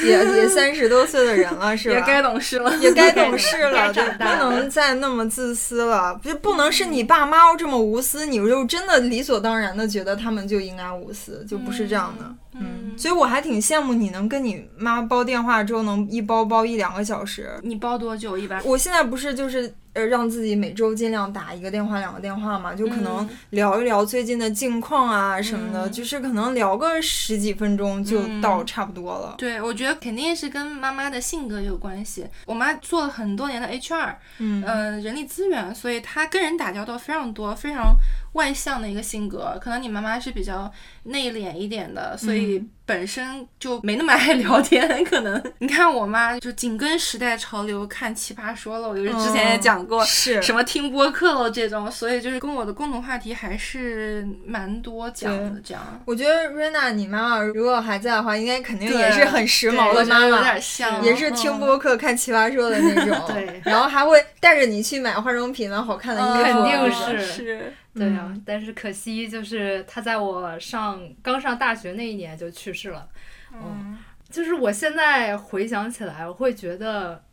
[0.04, 1.96] 也也三十多岁的人了，是吧？
[1.96, 12.34] 也该懂事了，也该懂事了，就不能再那么自私了，就不能是你爸妈这么无私，你就真的理所当然的觉得他们就应该无私，就不是这样的。
[12.54, 17.50] 嗯，所以我还挺羡慕你能跟你妈煲电话之后能一煲煲一两个小时。
[17.62, 18.62] 你煲多久一般？
[18.64, 19.72] 我现在不是就是。
[19.96, 29.34] 呃，让自己每周尽量打一个电话、两个电话嘛，就可能聊一聊最近的近况啊什么的，就是可能聊个十几分钟就到差不多了。
[29.38, 32.26] 对，我觉得肯定是跟妈妈的性格有关系。
[32.44, 34.60] 我妈做了很多年的 HR，嗯，
[35.02, 37.96] 人力资源，所以她跟人打交道非常多，非常
[38.36, 39.58] 外向的一个性格。
[39.60, 40.72] 可能你妈妈是比较
[41.02, 42.64] 内敛一点的，所以。
[42.86, 55.60] 本身就没那么爱聊天，可能你看我妈就紧跟时代潮流看奇葩说了，我就是之前也讲过，是什么听播客了这种，所以就是跟我的共同话题还是蛮多讲的。
[55.64, 67.74] 这样，我觉得瑞娜，你妈妈如果还在的话，应该肯定也是很时髦的妈妈，有点像，也是听播客看奇葩说的那种，对，然后还会带着你去买化妆品啊、好看的衣服，肯定是是。
[67.96, 73.08] 对呀，但是可惜就是他在我上刚上大学那一年就去世了。
[73.52, 73.98] 嗯，
[74.30, 77.25] 就是我现在回想起来，我会觉得。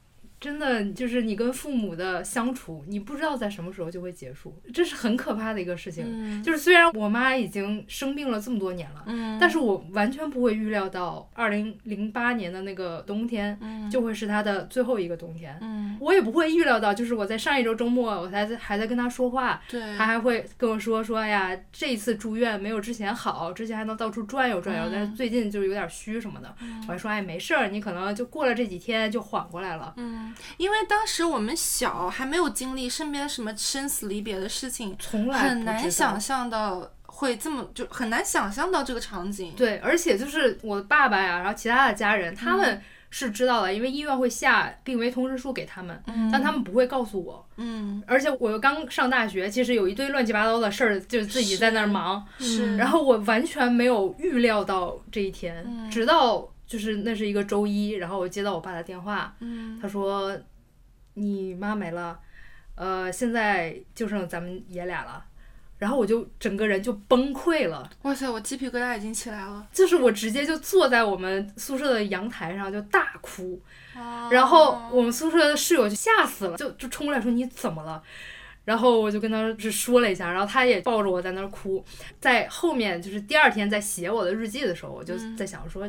[0.43, 6.43] 真的就是你跟父母的相处，你不知道在什么时候就会结束，这是很可怕的一个事情。
[6.43, 9.05] 就是虽然我妈已经生病了这么多年了，
[9.39, 13.57] 但是我完全不会预料到二零零八年的那个冬天
[13.89, 15.57] 就会是她的最后一个冬天。
[16.01, 19.61] 我也不会预料到，就是我在上一周周末，我还在还在跟她说话，
[19.97, 26.53] 她还会跟我说说呀，这一次住院没有之前好，之前还能到处转悠转悠，但是最近就是有点虚什么的。
[26.87, 29.93] 我还说哎没事儿，你可能就过了这几天就缓过来了。
[30.57, 39.53] 因为当时我们小，还没有经历身边什么生死离别的事情，从来很难想象到会这么就很难想象到这个场景。
[39.55, 47.45] 对，而且就是我的爸爸呀，然后其他的家人，他们是知道的，因为医院会下病危通知书给他们，但他们不会告诉我。
[47.57, 60.35] 嗯，而且我又刚上大学，其实有一堆乱七八糟的事儿，就自己在那儿忙，是，然后我完全没有预料到这一天，直到就是那是一个周一，然后我接到我爸的电话，嗯，他说
[61.13, 62.19] 你妈没了，
[62.73, 65.23] 呃，现在就剩咱们爷俩了。
[65.77, 69.67] 然后我就整个人就崩溃了，哇塞，我鸡皮疙瘩已经起来了。
[69.71, 73.61] 就是我直接就坐在我们宿舍的阳台上就大哭，
[73.95, 78.01] 哦然后我们宿舍的室友就吓死了，就就冲过来说你怎么了？
[78.65, 81.83] 然后我就跟他是说了一下，然后他也抱着我在那儿哭。
[82.19, 85.85] 在后面就是第二天在写我的日记的时候，我就在想说，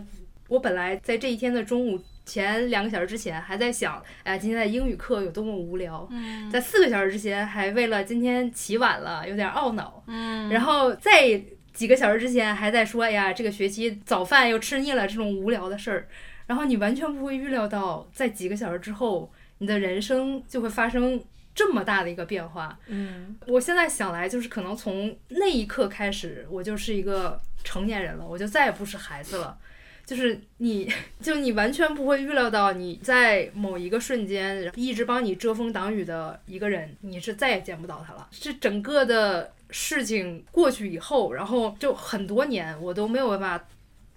[0.54, 6.06] 我本来在这一天的中午前两个小时之前还在想，哎，今天的英语课有多么无聊。
[6.12, 11.42] 嗯在四个小时之前还为了今天起晚了有点懊恼，嗯，然后在
[11.72, 16.06] 几个小时之前还在说，哎呀，这个学期早饭又吃腻了这种无聊的事儿，
[16.46, 21.20] 然后你完全不会预料到，在几个小时之后，你的人生就会发生
[21.52, 22.78] 这么大的一个变化。
[22.86, 29.58] 嗯我现在想来，就是可能从那一刻开始，我就是一个成年人了，我就再也不是孩子了。
[30.06, 30.90] 就是你，
[31.20, 38.28] 就你完全不会预料到，你在某一个瞬间，一直帮你遮风挡雨的一个人，你是再也见不到他了。
[38.30, 43.66] 这整个的事情过去以后，然后就很多年，我都没有办法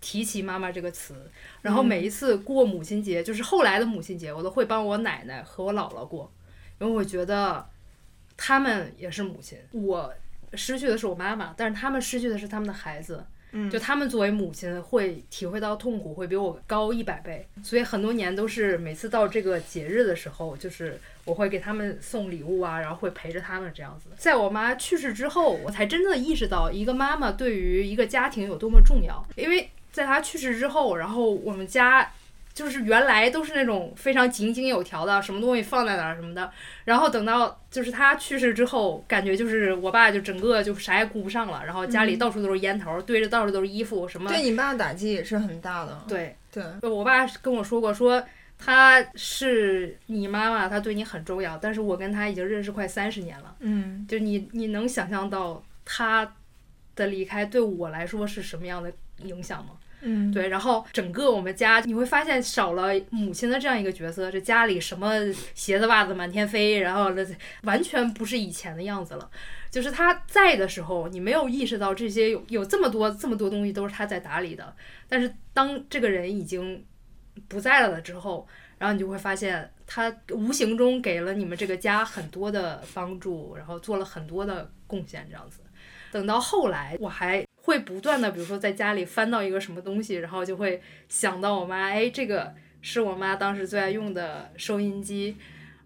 [0.02, 1.32] 提起妈妈这个词。
[1.62, 6.32] 然后每一次过母亲节，就是后来的母亲节，我都会帮我奶奶和我姥姥过，
[6.80, 7.66] 因为我觉得
[8.36, 9.58] 他们也是母亲。
[9.72, 10.14] 我
[10.54, 13.26] 失去的是我妈妈，但是他们失去的是他们的孩子。
[13.72, 24.10] 就他们作为母亲会体会到痛苦，会比我高一百倍，所以很多年都是每次到这个节日的时候，就是我会给他们送礼物啊，然后会陪着他们这样子。
[24.18, 32.12] 在我妈去世之后，我才真正意识到一个妈妈对于一个家庭有多么重要，因为在她去世之后，然后我们家。
[32.58, 36.51] 就是原来都是那种非常井井有条的，什么东西放在哪儿什么的，
[36.86, 46.03] 然后等到就是他去世之后，感觉就是我爸就整个就啥也顾不上了，然后家里到处都是烟头，堆着到处都是衣服，什么对你爸打击也是很大的。
[46.08, 48.24] 对， 对，我爸跟我说过，说
[48.58, 56.34] 他是你妈妈，他对你很重要，但是我跟他已经认识快三十年了，嗯就你你能想象到他
[56.95, 59.74] 的离开对我来说是什么样的影响吗？
[60.02, 65.12] 嗯，对，然后整个我们家你会发现少了母亲的这样一个角色，这家里什么
[65.56, 67.12] 鞋子袜子满天飞，然后
[67.64, 69.30] 完全不是以前的样子了。
[69.70, 74.74] 就是他在的时候，你没有意识到这些有有这么多这么多东西都是他在打理的，
[75.10, 76.86] 但是当这个人已经
[77.48, 85.62] 不在了了之后，然后你就会发现他无形中给了你们这个家很多的帮助，然后做了很多的贡献，这样子。
[86.12, 95.36] 等到后来，我还会不断的，比如说在家里翻到一个什么东西，然后就会想到我妈，哎，这个是我妈当时最爱用的收音机，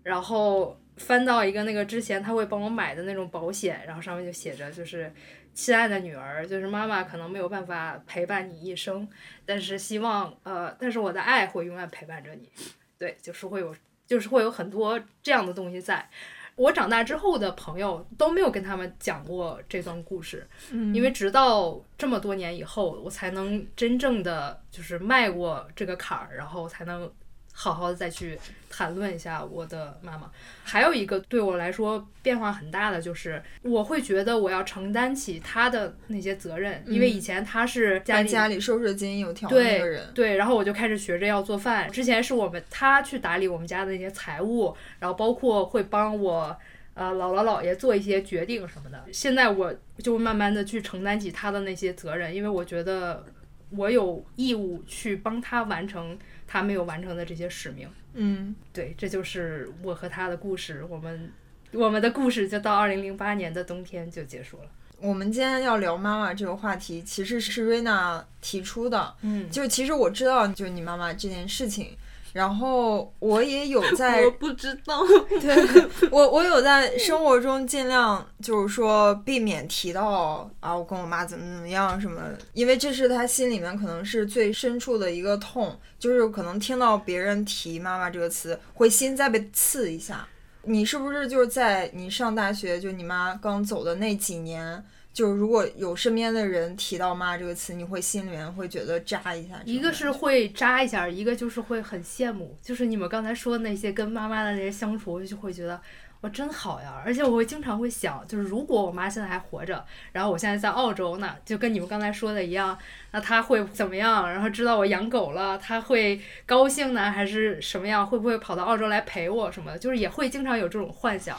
[0.03, 5.11] 然后翻到一个那个之前她会帮我买的那种保险，然后上面就写着就是。
[5.53, 9.05] 亲爱的女儿，就是妈妈可能没有办法陪伴你一生，
[9.45, 12.49] 但是希望呃，但是我的爱会永远陪伴着你。
[12.97, 13.75] 对，就是会有，
[14.07, 16.09] 就是会有很多这样的东西在。
[16.56, 20.93] 我长大之后的朋友都没有跟他们讲过这段故事，嗯。
[20.93, 27.12] 因为直到这么多年以后，我才能真正的就是迈过这个坎儿，然后才能
[27.54, 28.38] 好好的再去
[28.72, 30.32] 谈论一下我的妈妈。
[30.63, 40.11] 还有一个对我来说变化很大的就是，我会觉得我要承担起她的那些责任，因为以前她是家里家里收拾井井有条的那对个人。
[40.13, 41.91] 对，然后我就开始学着要做饭。
[41.91, 46.57] 之前是我们她去打理我们家的那些财务，然后包括会帮我
[46.93, 49.03] 呃姥姥姥爷做一些决定什么的。
[49.11, 53.26] 现在我就慢慢的去承担起他的那些责任，因为我觉得
[53.72, 56.17] 我有义务去帮他完成
[56.52, 57.88] 他没有完成的这些使命。
[58.14, 60.84] 嗯对，这就是我和他的故事。
[60.89, 61.32] 我们
[61.72, 64.64] 我们的故事就到二零零八年的冬天就结束了。
[64.99, 69.16] 我们今天要聊妈妈这个话题，其实是瑞娜提出的。
[69.22, 71.95] 嗯，就其实我知道，就你妈妈这件事情，
[72.34, 75.01] 然后我也有 在我不知道。
[75.41, 82.21] 对我，我有在生活中尽量就是说避免提到啊，我跟我妈怎么怎么样什么，
[82.53, 90.27] 因为这是她心里面可能是最深处的一个痛，就是可能听到别人提妈妈这个词，会心再被刺一下。
[90.63, 99.59] 你是不是就是在你上大学，就你妈刚走的那几年，就是如果有身边的人提到“妈”这个词，你会心里面会觉得扎一下？
[99.66, 105.82] 一个是会扎一下，一个就是会很羡慕，就是你们刚才说的那些跟妈妈的那些相处，我就会觉得，
[106.22, 112.78] 我真好呀，而且我会经常会想，就是如果我妈现在还活着，然后我现在在澳洲呢，就跟你们刚才说的一样，
[113.12, 114.32] 那她会怎么样？
[114.32, 118.07] 然后知道我养狗了，她会高兴呢，还是什么样？
[118.07, 119.78] 会不会跑到澳洲来陪我什么的？
[119.78, 121.38] 就是也会经常有这种幻想。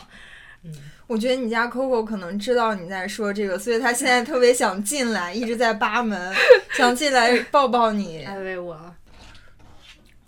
[0.64, 0.72] 嗯，
[1.06, 6.34] 我觉得你家 Coco 可能知道你在说这个，所以他现在特别想进来， 一直在扒门，
[6.72, 8.94] 想进来抱抱你，安慰我。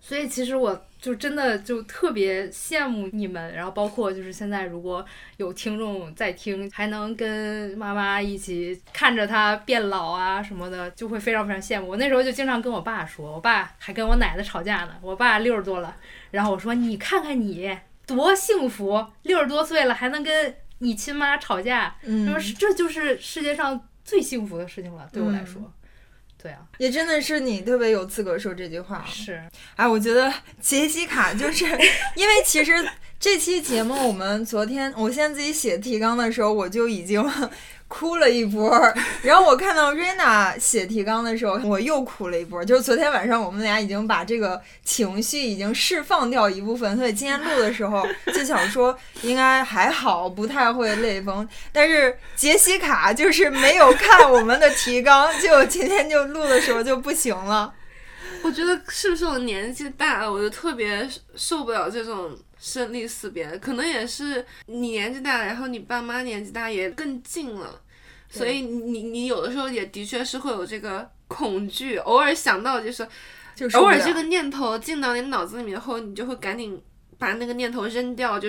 [0.00, 0.86] 所以其实我。
[1.04, 5.04] 就真的就特别羡慕你们，然后包括就是现在如果
[5.36, 11.90] 有听众在听，还能跟妈妈一起看着他变老啊什么的，就会非常非常羡慕。
[11.90, 14.96] 我那时候就经常跟我爸说，我爸还跟我奶奶吵架呢。
[15.02, 15.94] 我爸六十多了，
[16.30, 25.72] 然后我说你看看你多幸福，六十多岁了还能跟你亲妈吵架，说这就是世界上最幸福的事情了，对我来说。
[26.36, 29.04] 对啊，也真的是你特别有资格说这句话。
[29.08, 29.42] 是，
[29.76, 31.64] 哎，我觉得杰西卡就是
[32.16, 32.72] 因为其实
[33.18, 37.24] 这期节目我们昨天我现在自己写提纲的时候，我就已经。
[37.86, 38.70] 哭了一波，
[39.22, 42.64] 然后我看到瑞娜写提纲的时候，我又哭了一波。
[42.64, 51.46] 就是昨天晚上，我们俩已经把这个情绪已经释放掉一部分，所以今天录的时候就想说应该还好，不太会泪崩。
[51.72, 57.72] 但是杰西卡就是没有看我们的提纲，就今天就录的时候就不行了。
[58.42, 62.36] 我觉得是不是我年纪大了，我就特别受不了这种。
[62.64, 67.78] 生离死别，可能也是你年纪大，然后你爸妈年纪大也更近了，
[68.30, 73.06] 所以你你有的时候也的确是会有这个恐惧，偶尔想到就是，
[73.74, 76.80] 偶尔这个念头进到你脑子里面后，你就会赶紧
[77.18, 78.48] 把那个念头扔掉，就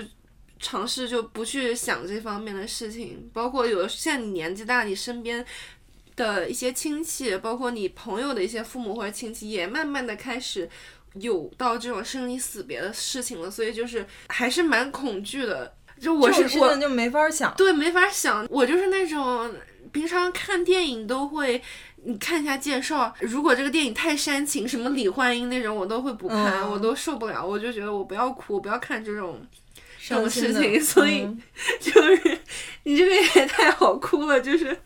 [0.61, 3.29] 尝试就不去想这方面的事情。
[3.33, 5.45] 包括有的现在你年纪大，你身边
[6.15, 10.69] 的一些亲戚，包括你朋友的一些父母或者亲戚，也慢慢的开始。
[11.19, 15.75] 有到这种生离死别的事情了，所以就是还是蛮恐惧的。
[15.99, 18.45] 就我是我就没法想，对，没法想。
[18.49, 19.49] 我就是那种
[19.93, 21.61] 平常看电影都会，
[22.03, 27.45] 你看一下介绍，如果这个电影太煽情，什么李焕英那种，我都会不看，我都受不了。
[27.45, 29.39] 我就觉得我不要哭，不要看这种
[30.05, 30.81] 这种事情。
[30.81, 31.25] 所以
[31.79, 32.39] 就是
[32.83, 34.77] 你这个也太好哭了，就是。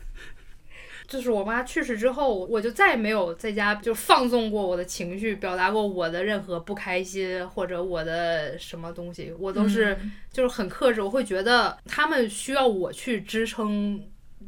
[1.10, 9.98] 就是我妈去世之后，我就再也没有在家就放纵过我的情绪，表达过我的任何不开心或者我的什么东西，我都是
[10.32, 11.02] 就是很克制。
[11.02, 14.00] 我会觉得他们需要我去支撑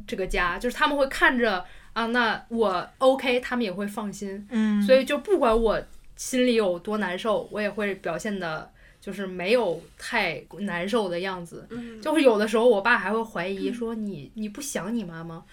[0.07, 4.47] 这个家，就是他们会看着啊，那我 OK，他们也会放心。
[4.49, 5.77] 嗯，所以就不管我
[6.15, 11.67] 心里有多难受，我也会表现的，就是没有太难受的样子。
[11.71, 15.43] 嗯，就是有的时候我爸还会怀疑说你你不想你妈吗？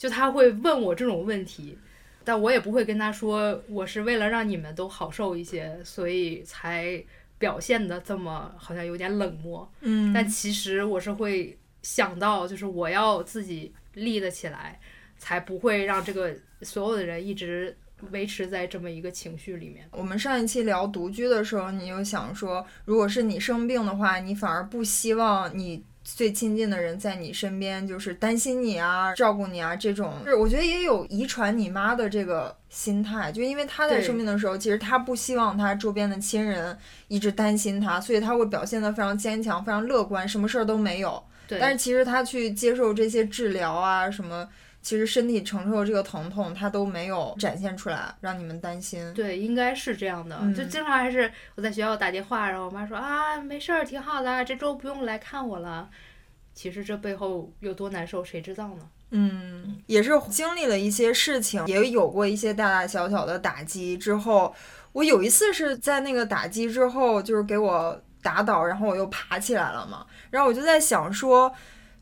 [0.00, 1.76] 就他会问我这种问题，
[2.24, 7.04] 但我也不会跟他说我是为了让你们都好受一些，所以才
[7.38, 9.70] 表现的这么好像有点冷漠。
[9.82, 14.80] 嗯，但其实我是会想到，就是我要自己立得起来，
[15.18, 17.76] 才不会让这个所有的人一直
[18.10, 19.86] 维持在这么一个情绪里面。
[19.90, 25.84] 我们上一期聊独居的时候，你又想说，如果是你生病的话，你反而不希望你。
[26.02, 36.76] 最亲近的人在你身边，就是担心你啊，照顾你啊，这种是我觉得也有遗传你妈的这个心态，就因为她在生病的时候，其实她不希望她周边的亲人
[37.08, 41.22] 一直担心她，所以她会表现得非常坚强，非常乐观，什么事儿都没有。
[41.46, 41.58] 对。
[41.60, 44.48] 但是其实她去接受这些治疗啊什么。
[44.82, 49.12] 其实身体承受这个疼痛，他都没有展现出来，让你们担心。
[49.12, 50.38] 对，应该是这样的。
[50.56, 55.90] 就经常还是我在学校打电话，然后我妈说啊，没事儿，挺好的，这周不用来看我了。
[56.54, 58.88] 其实这背后有多难受，谁知道呢？
[59.10, 64.54] 嗯，也是经历了一些事情，也有过一些大大小小的打击之后，
[64.92, 70.06] 我有一次是在那个打击之后，就是给我打倒，然后我又爬起来了嘛。
[70.30, 71.52] 然后我就在想说。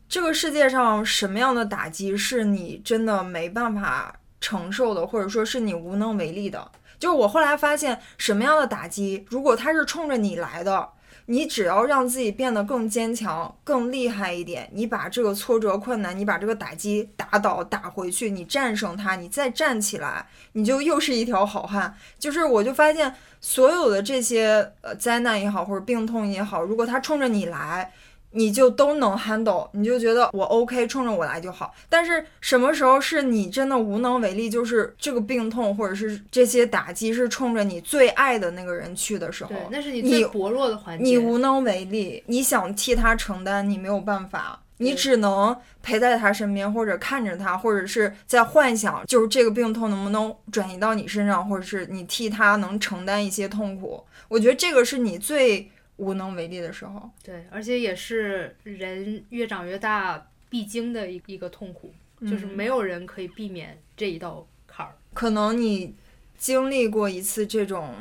[0.09, 6.71] 这个世界上什么样的打击是你真的没办法承受的，或者说是你无能为力的？
[6.97, 10.89] 就是我后来发现，什么样的打击，如果它是冲着你来的，
[11.27, 21.95] 你只要让自己变得更坚强、更厉害一点，你把这个挫折、困难，你把这个打击打倒、打回去，你战胜它，你再站起来，你就又是一条好汉。
[22.17, 27.93] 就是我就发现，所有的这些呃灾难也好，或者病痛也好，如果它冲着你来。
[28.31, 31.73] 你就都能 handle，你就觉得我 OK，冲着我来就好。
[31.89, 34.49] 但是什么时候是你真的无能为力？
[34.49, 41.03] 就是这个病痛或者是这些打击是冲着你最爱的那个人去的时候，对，那是你最薄弱的环节。
[41.03, 54.03] 你无能为力，你想替他承担，你没有办法，你只能陪在他身边，或者看着他，或者是在幻想，就是这个病痛能不能转移到你身上，或者是你替他能承担一些痛苦。
[54.27, 55.71] 我觉得这个是你最。
[55.99, 57.09] 无能为力的时候。
[57.21, 64.95] 对，而且也是人越长越大必经的一一个痛苦，就是没有人可以避免这一道坎儿。
[65.13, 65.93] 可能你
[66.37, 67.93] 经历过一次这种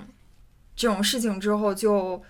[0.74, 2.22] 这种事情之后，就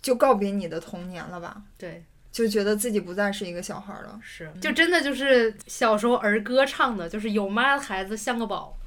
[0.00, 1.62] 就告别你的童年了吧？
[1.76, 4.18] 对，就觉得自己不再是一个小孩了。
[4.22, 8.78] 是，就真的就是小时候儿歌唱的，就是有妈的孩子像个宝。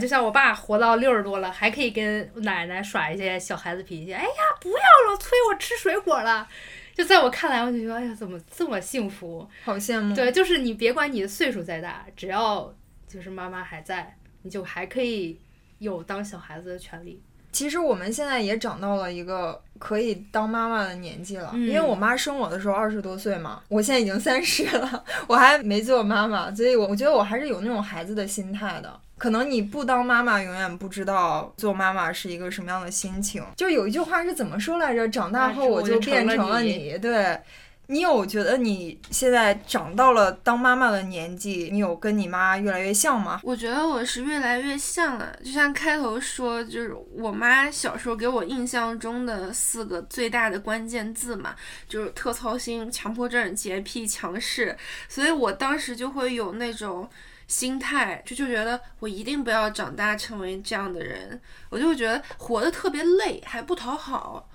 [0.00, 4.12] 就像我爸活到六十多了，还可以跟奶奶耍一些小孩子脾气。
[4.12, 4.28] 哎呀，
[4.60, 6.48] 不要老催我吃水果了。
[6.94, 9.48] 就在我看来，我就觉得，哎呀，怎么这么幸福？
[9.64, 10.14] 好羡慕。
[10.14, 12.72] 对，就是你别管你的岁数再大，只要
[13.08, 15.40] 就是妈妈还在，你就还可以
[15.78, 17.22] 有当小孩子的权利。
[17.50, 29.00] 其实我们现在也长到了一个可以当妈妈的年纪了，嗯因为我妈生我的时候二十多岁嘛，我现在已经三十了， 我还没做妈妈，所以我我觉得我还是有那种孩子的心态的。
[29.22, 33.40] 可能你不当妈妈，永远不知道做妈妈是一个什么样的心情。
[33.56, 35.08] 就有一句话是怎么说来着？
[35.08, 36.98] 长大后我就变成了你你。
[36.98, 37.40] 对，
[37.86, 43.40] 你有觉得你现在长到了当妈妈的年纪，你有跟你妈越来越像吗？
[43.44, 51.54] 我觉得我是越来越像了，就像开头说，就是我妈小时候给我印象中的四个最大的关键字嘛，
[51.86, 54.76] 就是特操心、强迫症、洁癖、强势，
[55.08, 57.08] 所以我当时就会有那种
[57.52, 61.38] 心态，就就觉得我一定不要长大成为这样的人，
[61.68, 64.48] 我就会觉得活得特别累，还不讨好。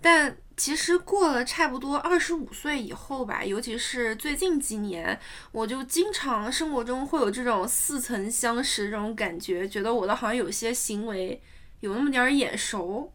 [0.00, 5.16] 但其实过了差不多二十五岁以后吧，尤其是最近几年，
[5.52, 11.40] 我就经常生活中会有这种似曾相识这种感觉，觉得我的好像有些行为
[11.78, 13.12] 有那么点儿眼熟。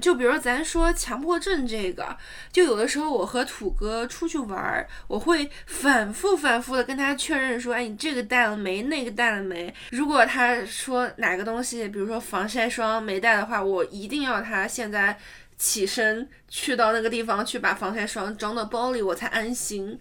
[0.00, 2.16] 就比如咱说强迫症这个，
[2.52, 8.82] 就有的时候我和土哥出去玩儿，我会反复反复的跟他确认说，哎，你这个带了没？
[8.82, 9.74] 那个带了没？
[9.90, 15.18] 如果他说哪个东西，比如说防晒霜没带的话，我一定要他现在
[15.56, 19.98] 起身去到那个地方去把防晒霜装到包里，我才安心。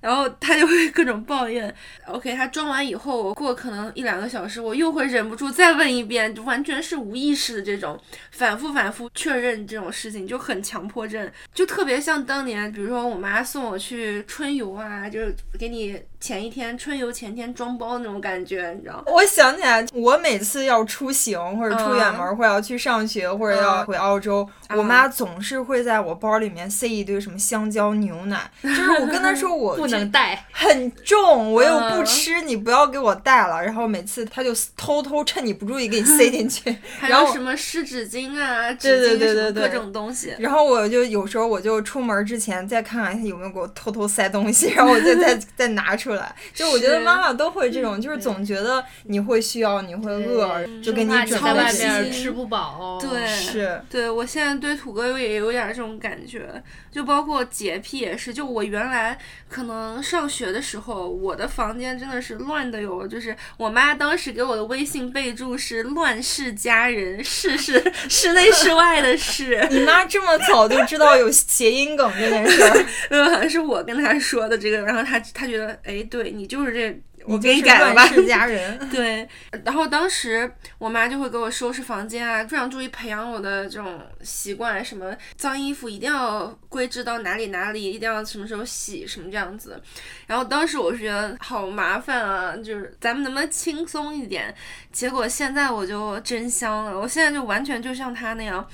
[0.00, 1.74] 然后他就会各种抱怨。
[2.06, 7.98] OK，他装完以后，过可能一两个小时，我又会忍不住再问一遍，就完全是无意识的这种
[8.32, 19.04] 反复反复确认这种事情，就很强迫症，就特别像当年，比如说我妈送我去春游啊，就是给你前一天春游前天装包那种感觉，你知道吗？
[19.06, 23.86] 我想起来，我每次要出行或者出远门，嗯或者要去上学，或者要嗯。
[23.86, 30.44] 回澳洲，我妈总是会在我包里面塞一堆什么香蕉、牛奶，就是我跟她说我不能带。
[30.52, 33.62] 很重，我又不嗯吃，你不要给我带了。
[33.62, 40.34] 然后每次他就偷偷趁你不注意给你塞进去， 然后什么湿纸巾啊、纸对对巾各对对各种东西。
[40.38, 46.34] 然后我就有时候我就出门之前再看看他有没有给我偷偷塞东西， 然后我就再 再拿出来。
[46.54, 52.00] 就我觉得妈妈都会这种，就是总觉得你会需要，你会饿，就给你生怕准在外备这些。
[52.00, 52.98] 面吃不饱。
[53.00, 56.46] 对是，对我现在对土哥也有点这种感觉，
[56.90, 58.32] 就包括洁癖也是。
[58.32, 59.16] 就我原来
[59.48, 78.14] 可能上学的时候，我的房间真的是乱的哟，就是我妈当时给我的微信备注是“乱世佳人”，室是室内室外的室，你妈这么早就知道有谐音梗这件事儿， 呃，好像是我跟她说的这个，然后她她觉得，哎，对你就是这，我给你改了吧乱。
[78.14, 78.78] 世佳人。
[78.88, 79.28] 对，
[79.64, 89.80] 然后当时我妈就会给我收拾房间啊，非常注意培养我的这种习惯，什么脏衣服一定要归置到哪里哪里，一定要什么时候洗，什么这样子。
[90.26, 94.54] 然后当时我是觉得好麻烦啊，就是咱们能不能轻松一点？
[94.92, 98.66] 结果现在我就真香了，我现在就完全就像她那样，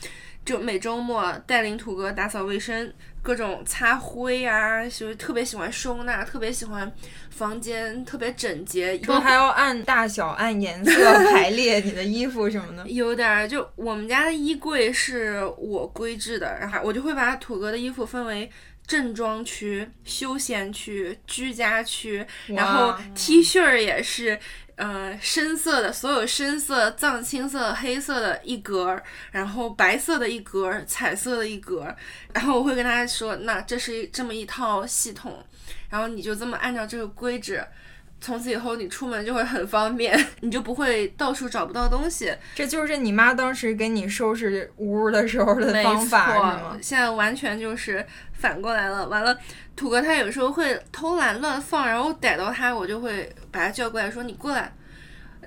[0.44, 2.92] 就每周末带领土哥打扫卫生。
[3.22, 6.92] 各种擦灰啊，就是特别喜欢收纳，特别喜欢
[7.30, 10.92] 房间特别整洁，说还要按大小、按颜色
[11.30, 12.88] 排列你的衣服什么的。
[12.88, 18.50] 有点儿，就我们家的衣柜是我规制的，然后我就会把土哥的衣服分为
[18.86, 24.38] 正装区、休闲区、居家区，然后 T 恤儿也是。
[24.74, 31.94] 呃，深色的，所有深色、藏青色、黑色的一格儿，然后白色的一格儿，彩色的一格儿，
[32.32, 35.44] 然后我会跟他说，那这是这么一套系统，
[35.90, 37.64] 然后你就这么按照这个规制，
[38.22, 42.32] 从此以后你出门就会很方便，你就不会到处找不到东西。
[42.54, 46.78] 这就是你妈当时给你收拾屋的时候的方法是吗？
[46.80, 49.08] 现在完全就是反过来了。
[49.08, 49.36] 完了，
[49.74, 54.72] 土哥他有时候会偷懒乱放，然后逮到他，我就会把他叫过来说：“你过来。”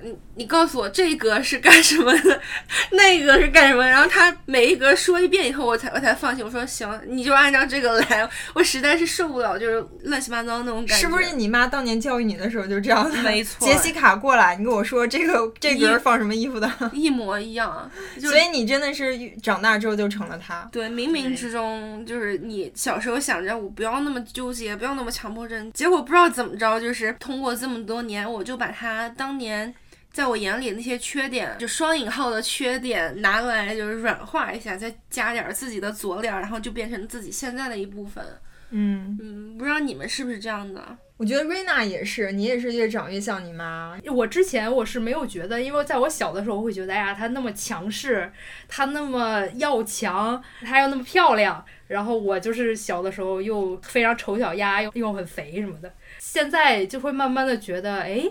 [0.05, 2.41] 你你告诉我这一格是干什么的，
[2.93, 3.83] 那一格是干什么？
[3.83, 6.45] 然后他每一格说一遍以后，我才我才放心。
[6.45, 8.29] 我说行，你就按照这个来。
[8.53, 10.95] 我实在是受不了，就是乱七八糟那种感觉。
[10.95, 13.17] 是不是你妈当年教育你的时候就这样的？
[13.23, 13.65] 没错。
[13.65, 16.71] 杰西卡过来，你跟我说这个这格放什么衣服的？
[16.93, 17.89] 一模一样。
[18.19, 20.69] 所以你真的是长大之后就成了他。
[20.71, 29.73] 对，冥冥之中就是你小时候想着我不要那么纠结，不要那么强迫症，结果不知道怎么着，就是通过这么多年，我就把他当年。
[30.15, 38.23] 在我眼里，那些缺点，就双引号的缺点，拿来就是软化一下，再加点自己的佐料，然后就变成自己现在的一部分。
[38.69, 40.97] 嗯嗯，不知道你们是不是这样的？
[41.17, 43.99] 我觉得瑞娜也是，你也是越长越像你妈。
[44.09, 48.31] 我之前我是没有觉得，因为在我小的时候，我会觉得，哎呀，她那么强势，
[48.69, 55.93] 她那么要强，她又那么漂亮，然后我就是小的时候又非常丑小鸭，又又很肥什么的。
[56.19, 58.23] 现在就会慢慢的觉得，哎。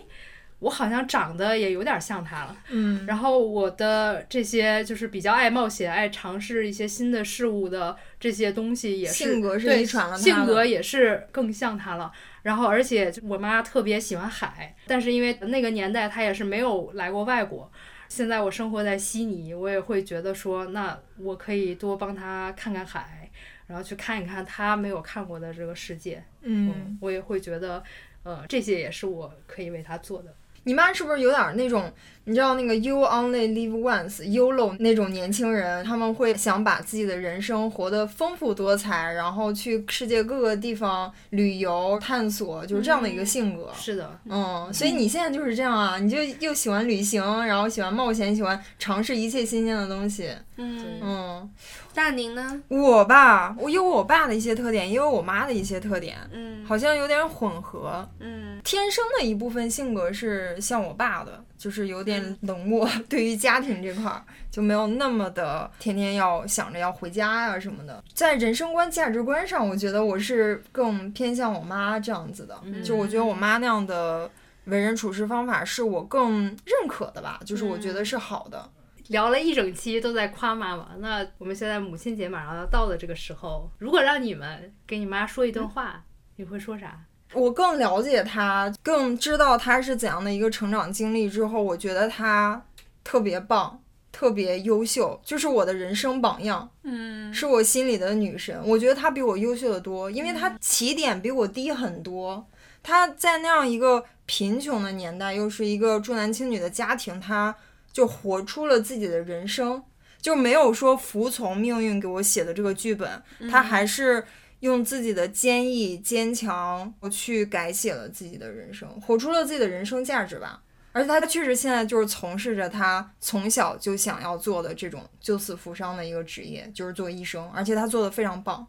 [0.64, 12.10] 我好像长得也有点像他了，嗯，然后我的这些就是比较爱冒险、爱尝试一些新的事物的这些东西，也是性格是遗传了，性格也是更像他了。
[12.42, 17.70] 然后，而且我妈特别喜欢海，但是因为那个年代她也是没有来过外国。
[18.08, 23.30] 现在我生活在悉尼，我也会觉得说，那我可以多帮她看看海，
[23.66, 26.22] 然后去看一看她没有看过的这个世界。
[26.42, 27.82] 嗯，我也会觉得，
[28.22, 30.34] 呃，这些也是我可以为她做的。
[30.64, 31.92] 你妈是不是有点那种，
[32.24, 35.84] 你知道那个 “you only live once”，YOLO 那种年轻人？
[35.84, 43.70] 他们会想把自己的人生活得丰富多彩，然后去世界各个地方旅游探索，就是这样的一个性格。
[43.74, 50.30] 是的，嗯，所以你现在就是这样啊，你就又喜欢旅行，然后喜欢冒险，喜欢尝试一切新鲜的东西。
[50.56, 51.50] 嗯嗯。
[51.92, 52.60] 大宁呢？
[52.66, 68.02] 我吧，我有我爸的一些特点，也有我妈的一些特点，嗯，好像有点混合，嗯，天生的一部分性格是像我爸的，就是有点冷漠， 对于家庭这块儿就没有那么的天天要想着要回家呀什么的。
[68.12, 74.30] 在人生观、价值观上，我觉得我是更偏向我妈这样子的，就我觉得我妈那样的
[74.64, 78.70] 为人处事方法是我更认可的吧，就是我觉得是好的。
[79.08, 86.02] 聊了一整期都在夸妈妈，那我们现在母亲节马上要到的这个时候，如果让你们给你妈说一段话，
[86.36, 86.98] 你会说啥？
[87.32, 92.62] 我更了解她，更知道她是怎样的一个成长经历之后，我觉得她
[93.02, 93.80] 特别棒，
[94.12, 96.68] 特别优秀，就是我的人生榜样。
[96.82, 98.60] 嗯，是我心里的女神。
[98.64, 102.46] 我觉得她比我优秀的多，因为她起点比我低很多。
[102.82, 107.54] 她在那样一个贫穷的年代，又是一个重男轻女的家庭，她。
[107.94, 109.80] 就活出了自己的人生，
[110.20, 114.24] 就没有说服从命运给我写的这个剧本，他还是
[114.64, 120.62] 用自己的坚毅坚强我去改写了自己的人生，活出了自己的人生价值吧。
[120.92, 128.66] 而且他确实现在就是从事着他从小就想要做的这种救死扶伤的一个职业，就是做医生，而且他做的非常棒。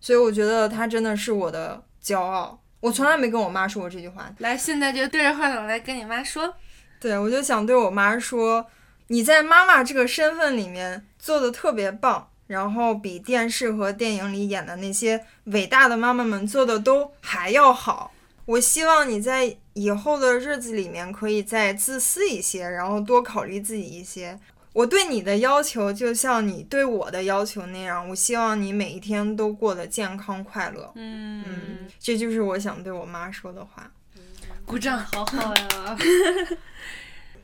[0.00, 2.58] 所以我觉得他真的是我的骄傲。
[2.80, 6.54] 我从来没跟我妈说过这句话，来，现在就对着话筒来跟你妈说。
[6.98, 8.66] 对，我就想对我妈说，
[9.08, 18.12] 你在妈妈这个身份里面做的特别棒，然后比电视和电影里演的那些伟大的妈妈们做的都还要好。
[18.44, 24.38] 我希望你在以后的日子里面可以再自私一些，然后多考虑自己一些。
[24.74, 30.92] 我对你的要求就像你对我的要求那样，我希望你每一天都过得健康快乐。
[30.94, 33.90] 嗯嗯，这就是我想对我妈说的话。
[34.64, 35.98] 鼓掌，好好呀！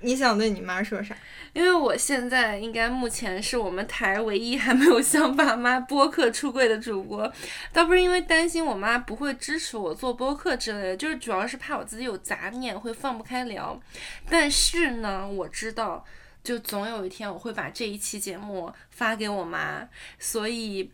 [0.01, 1.17] 你想对你妈说啥？
[1.53, 7.33] 因为我现在应该目前是我们台唯一还没有向爸妈播客出柜的主播，
[7.73, 13.81] 倒不是因为担心我妈不会支持我做播客之类的，就是主要是怕我自己有杂念会放不开聊。
[14.29, 16.05] 但是呢，我知道，
[16.45, 19.89] 就总有一天我会把这一期节目发给我妈，
[20.19, 20.91] 所以。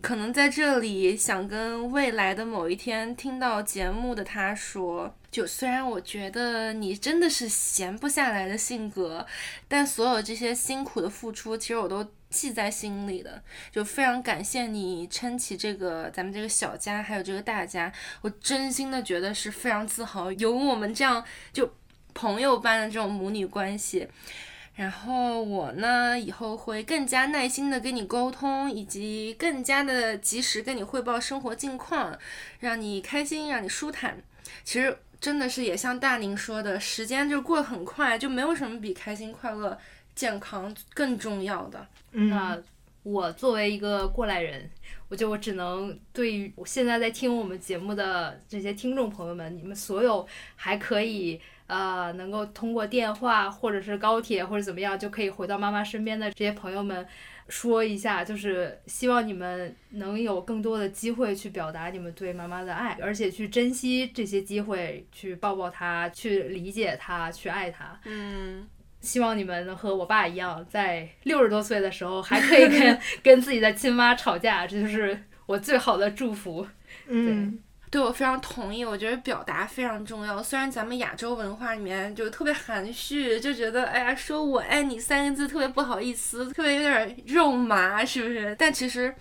[0.00, 9.26] 可能在这里想跟未来的某一天听到节目的他说，就虽然我觉得你真的是闲不下来的性格，
[9.66, 13.42] 但所有这些辛苦的付出，其实我都记在心里的。
[13.72, 21.74] 就非常感谢你撑起这个咱们这个小家，还有这个大家，我真心的觉得是非常自豪，有我们这样就
[22.14, 24.06] 朋友般的这种母女关系。
[24.78, 32.16] 然后我呢，以后会更加耐心的跟你沟通，以及更加的及时跟你汇报生活近况，
[32.60, 34.22] 让你开心，让你舒坦。
[34.62, 39.76] 其实真的是也像大宁说的，时间就过得很快，就没有什么比开心、快乐、
[40.14, 41.84] 健康更重要的。
[42.12, 42.62] 嗯。
[43.04, 44.70] 我作为一个过来人，
[45.08, 50.26] 我觉得我只能对于现在在听我们节目的这些听众朋友们，你们所有
[50.56, 57.06] 还可以呃能够通过电话或者是高铁或者怎么样就可以回到妈妈身边的这些朋友们。
[57.50, 67.98] 说一下，就是希望你们能有更多的机会去表达你们对妈妈的爱，而且去珍惜这些机会，去抱抱她，去理解她，去爱她。
[68.04, 68.68] 嗯，
[69.00, 76.68] 希望你们能和我爸一样，在六十多岁的时候还可以跟 跟自己的亲妈吵架，这就是我最好的祝福。
[77.06, 77.58] 嗯。
[77.90, 80.42] 对我非常同意，我觉得表达非常重要。
[80.42, 88.54] 虽然咱们亚洲文化里面就特别含蓄，就觉得哎呀，说我爱你三个字特别不好意思，特别有点肉麻，是不是？
[88.58, 89.14] 但其实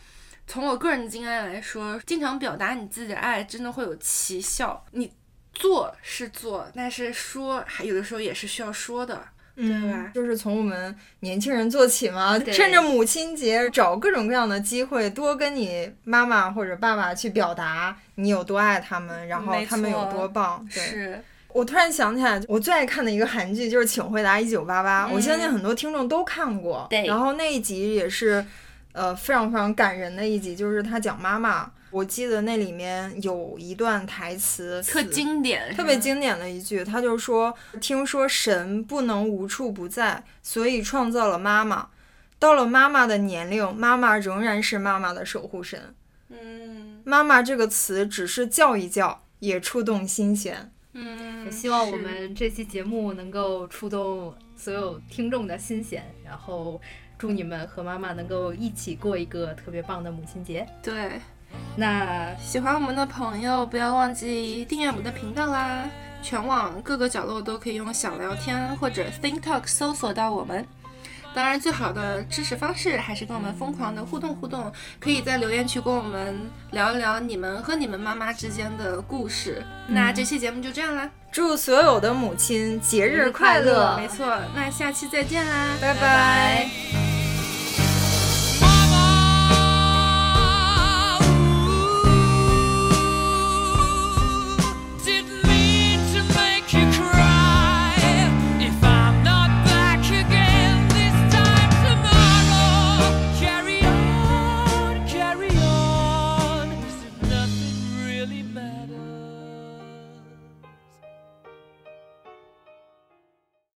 [0.45, 4.85] 从我个人的经验来说，经常表达你自己的爱，真的会有奇效。
[4.91, 5.13] 你
[5.53, 9.27] 做是做，但是说还有的时候也是需要说的。
[9.57, 10.11] 对吧？
[10.13, 20.63] 就是从我们年轻人做起嘛，趁着母亲节找各种各样的机会，多跟你妈妈或者爸爸去表达你有多爱他们，然后他们有多棒。
[20.69, 26.85] 是我突然想起来，我最爱看的一个韩剧就是《请回答一九八八》，我相信很多听众都看过。
[26.87, 28.45] 对，然后那一集也是，
[28.91, 31.71] 呃，非常非常感人的一集，就是他讲妈妈。
[31.89, 41.89] 我记得那里面有一段台词特经典，特别经典的一句，他就说：“听说神不能无处不在，所以创造了妈妈。
[42.37, 45.95] 到了妈妈的年龄，妈妈仍然是妈妈的守护神。”
[46.29, 50.69] 嗯，妈妈这个词只是叫一叫，也触动心弦。
[50.91, 56.81] 嗯，希望我们这期节目能够触动所有听众的心弦，然后
[57.17, 60.67] 祝你们和妈妈能够一起过一个特别棒的母亲节。
[60.83, 61.21] 对。
[61.75, 65.83] 那喜欢我们的朋友，不要忘记订阅我们的频道啦！
[66.23, 70.65] 全网各个角落都可以用小聊天或者 Think Talk 搜索到我们。
[71.35, 79.63] 当然，最好的支持方式还是跟我们疯狂的互动互动，可以在留言区跟我们聊一聊你们和你们妈妈之间的故事。
[79.87, 83.95] 那这期节目就这样啦，祝所有的母亲节日快乐！
[83.97, 87.16] 没错，那下期再见啦，拜拜。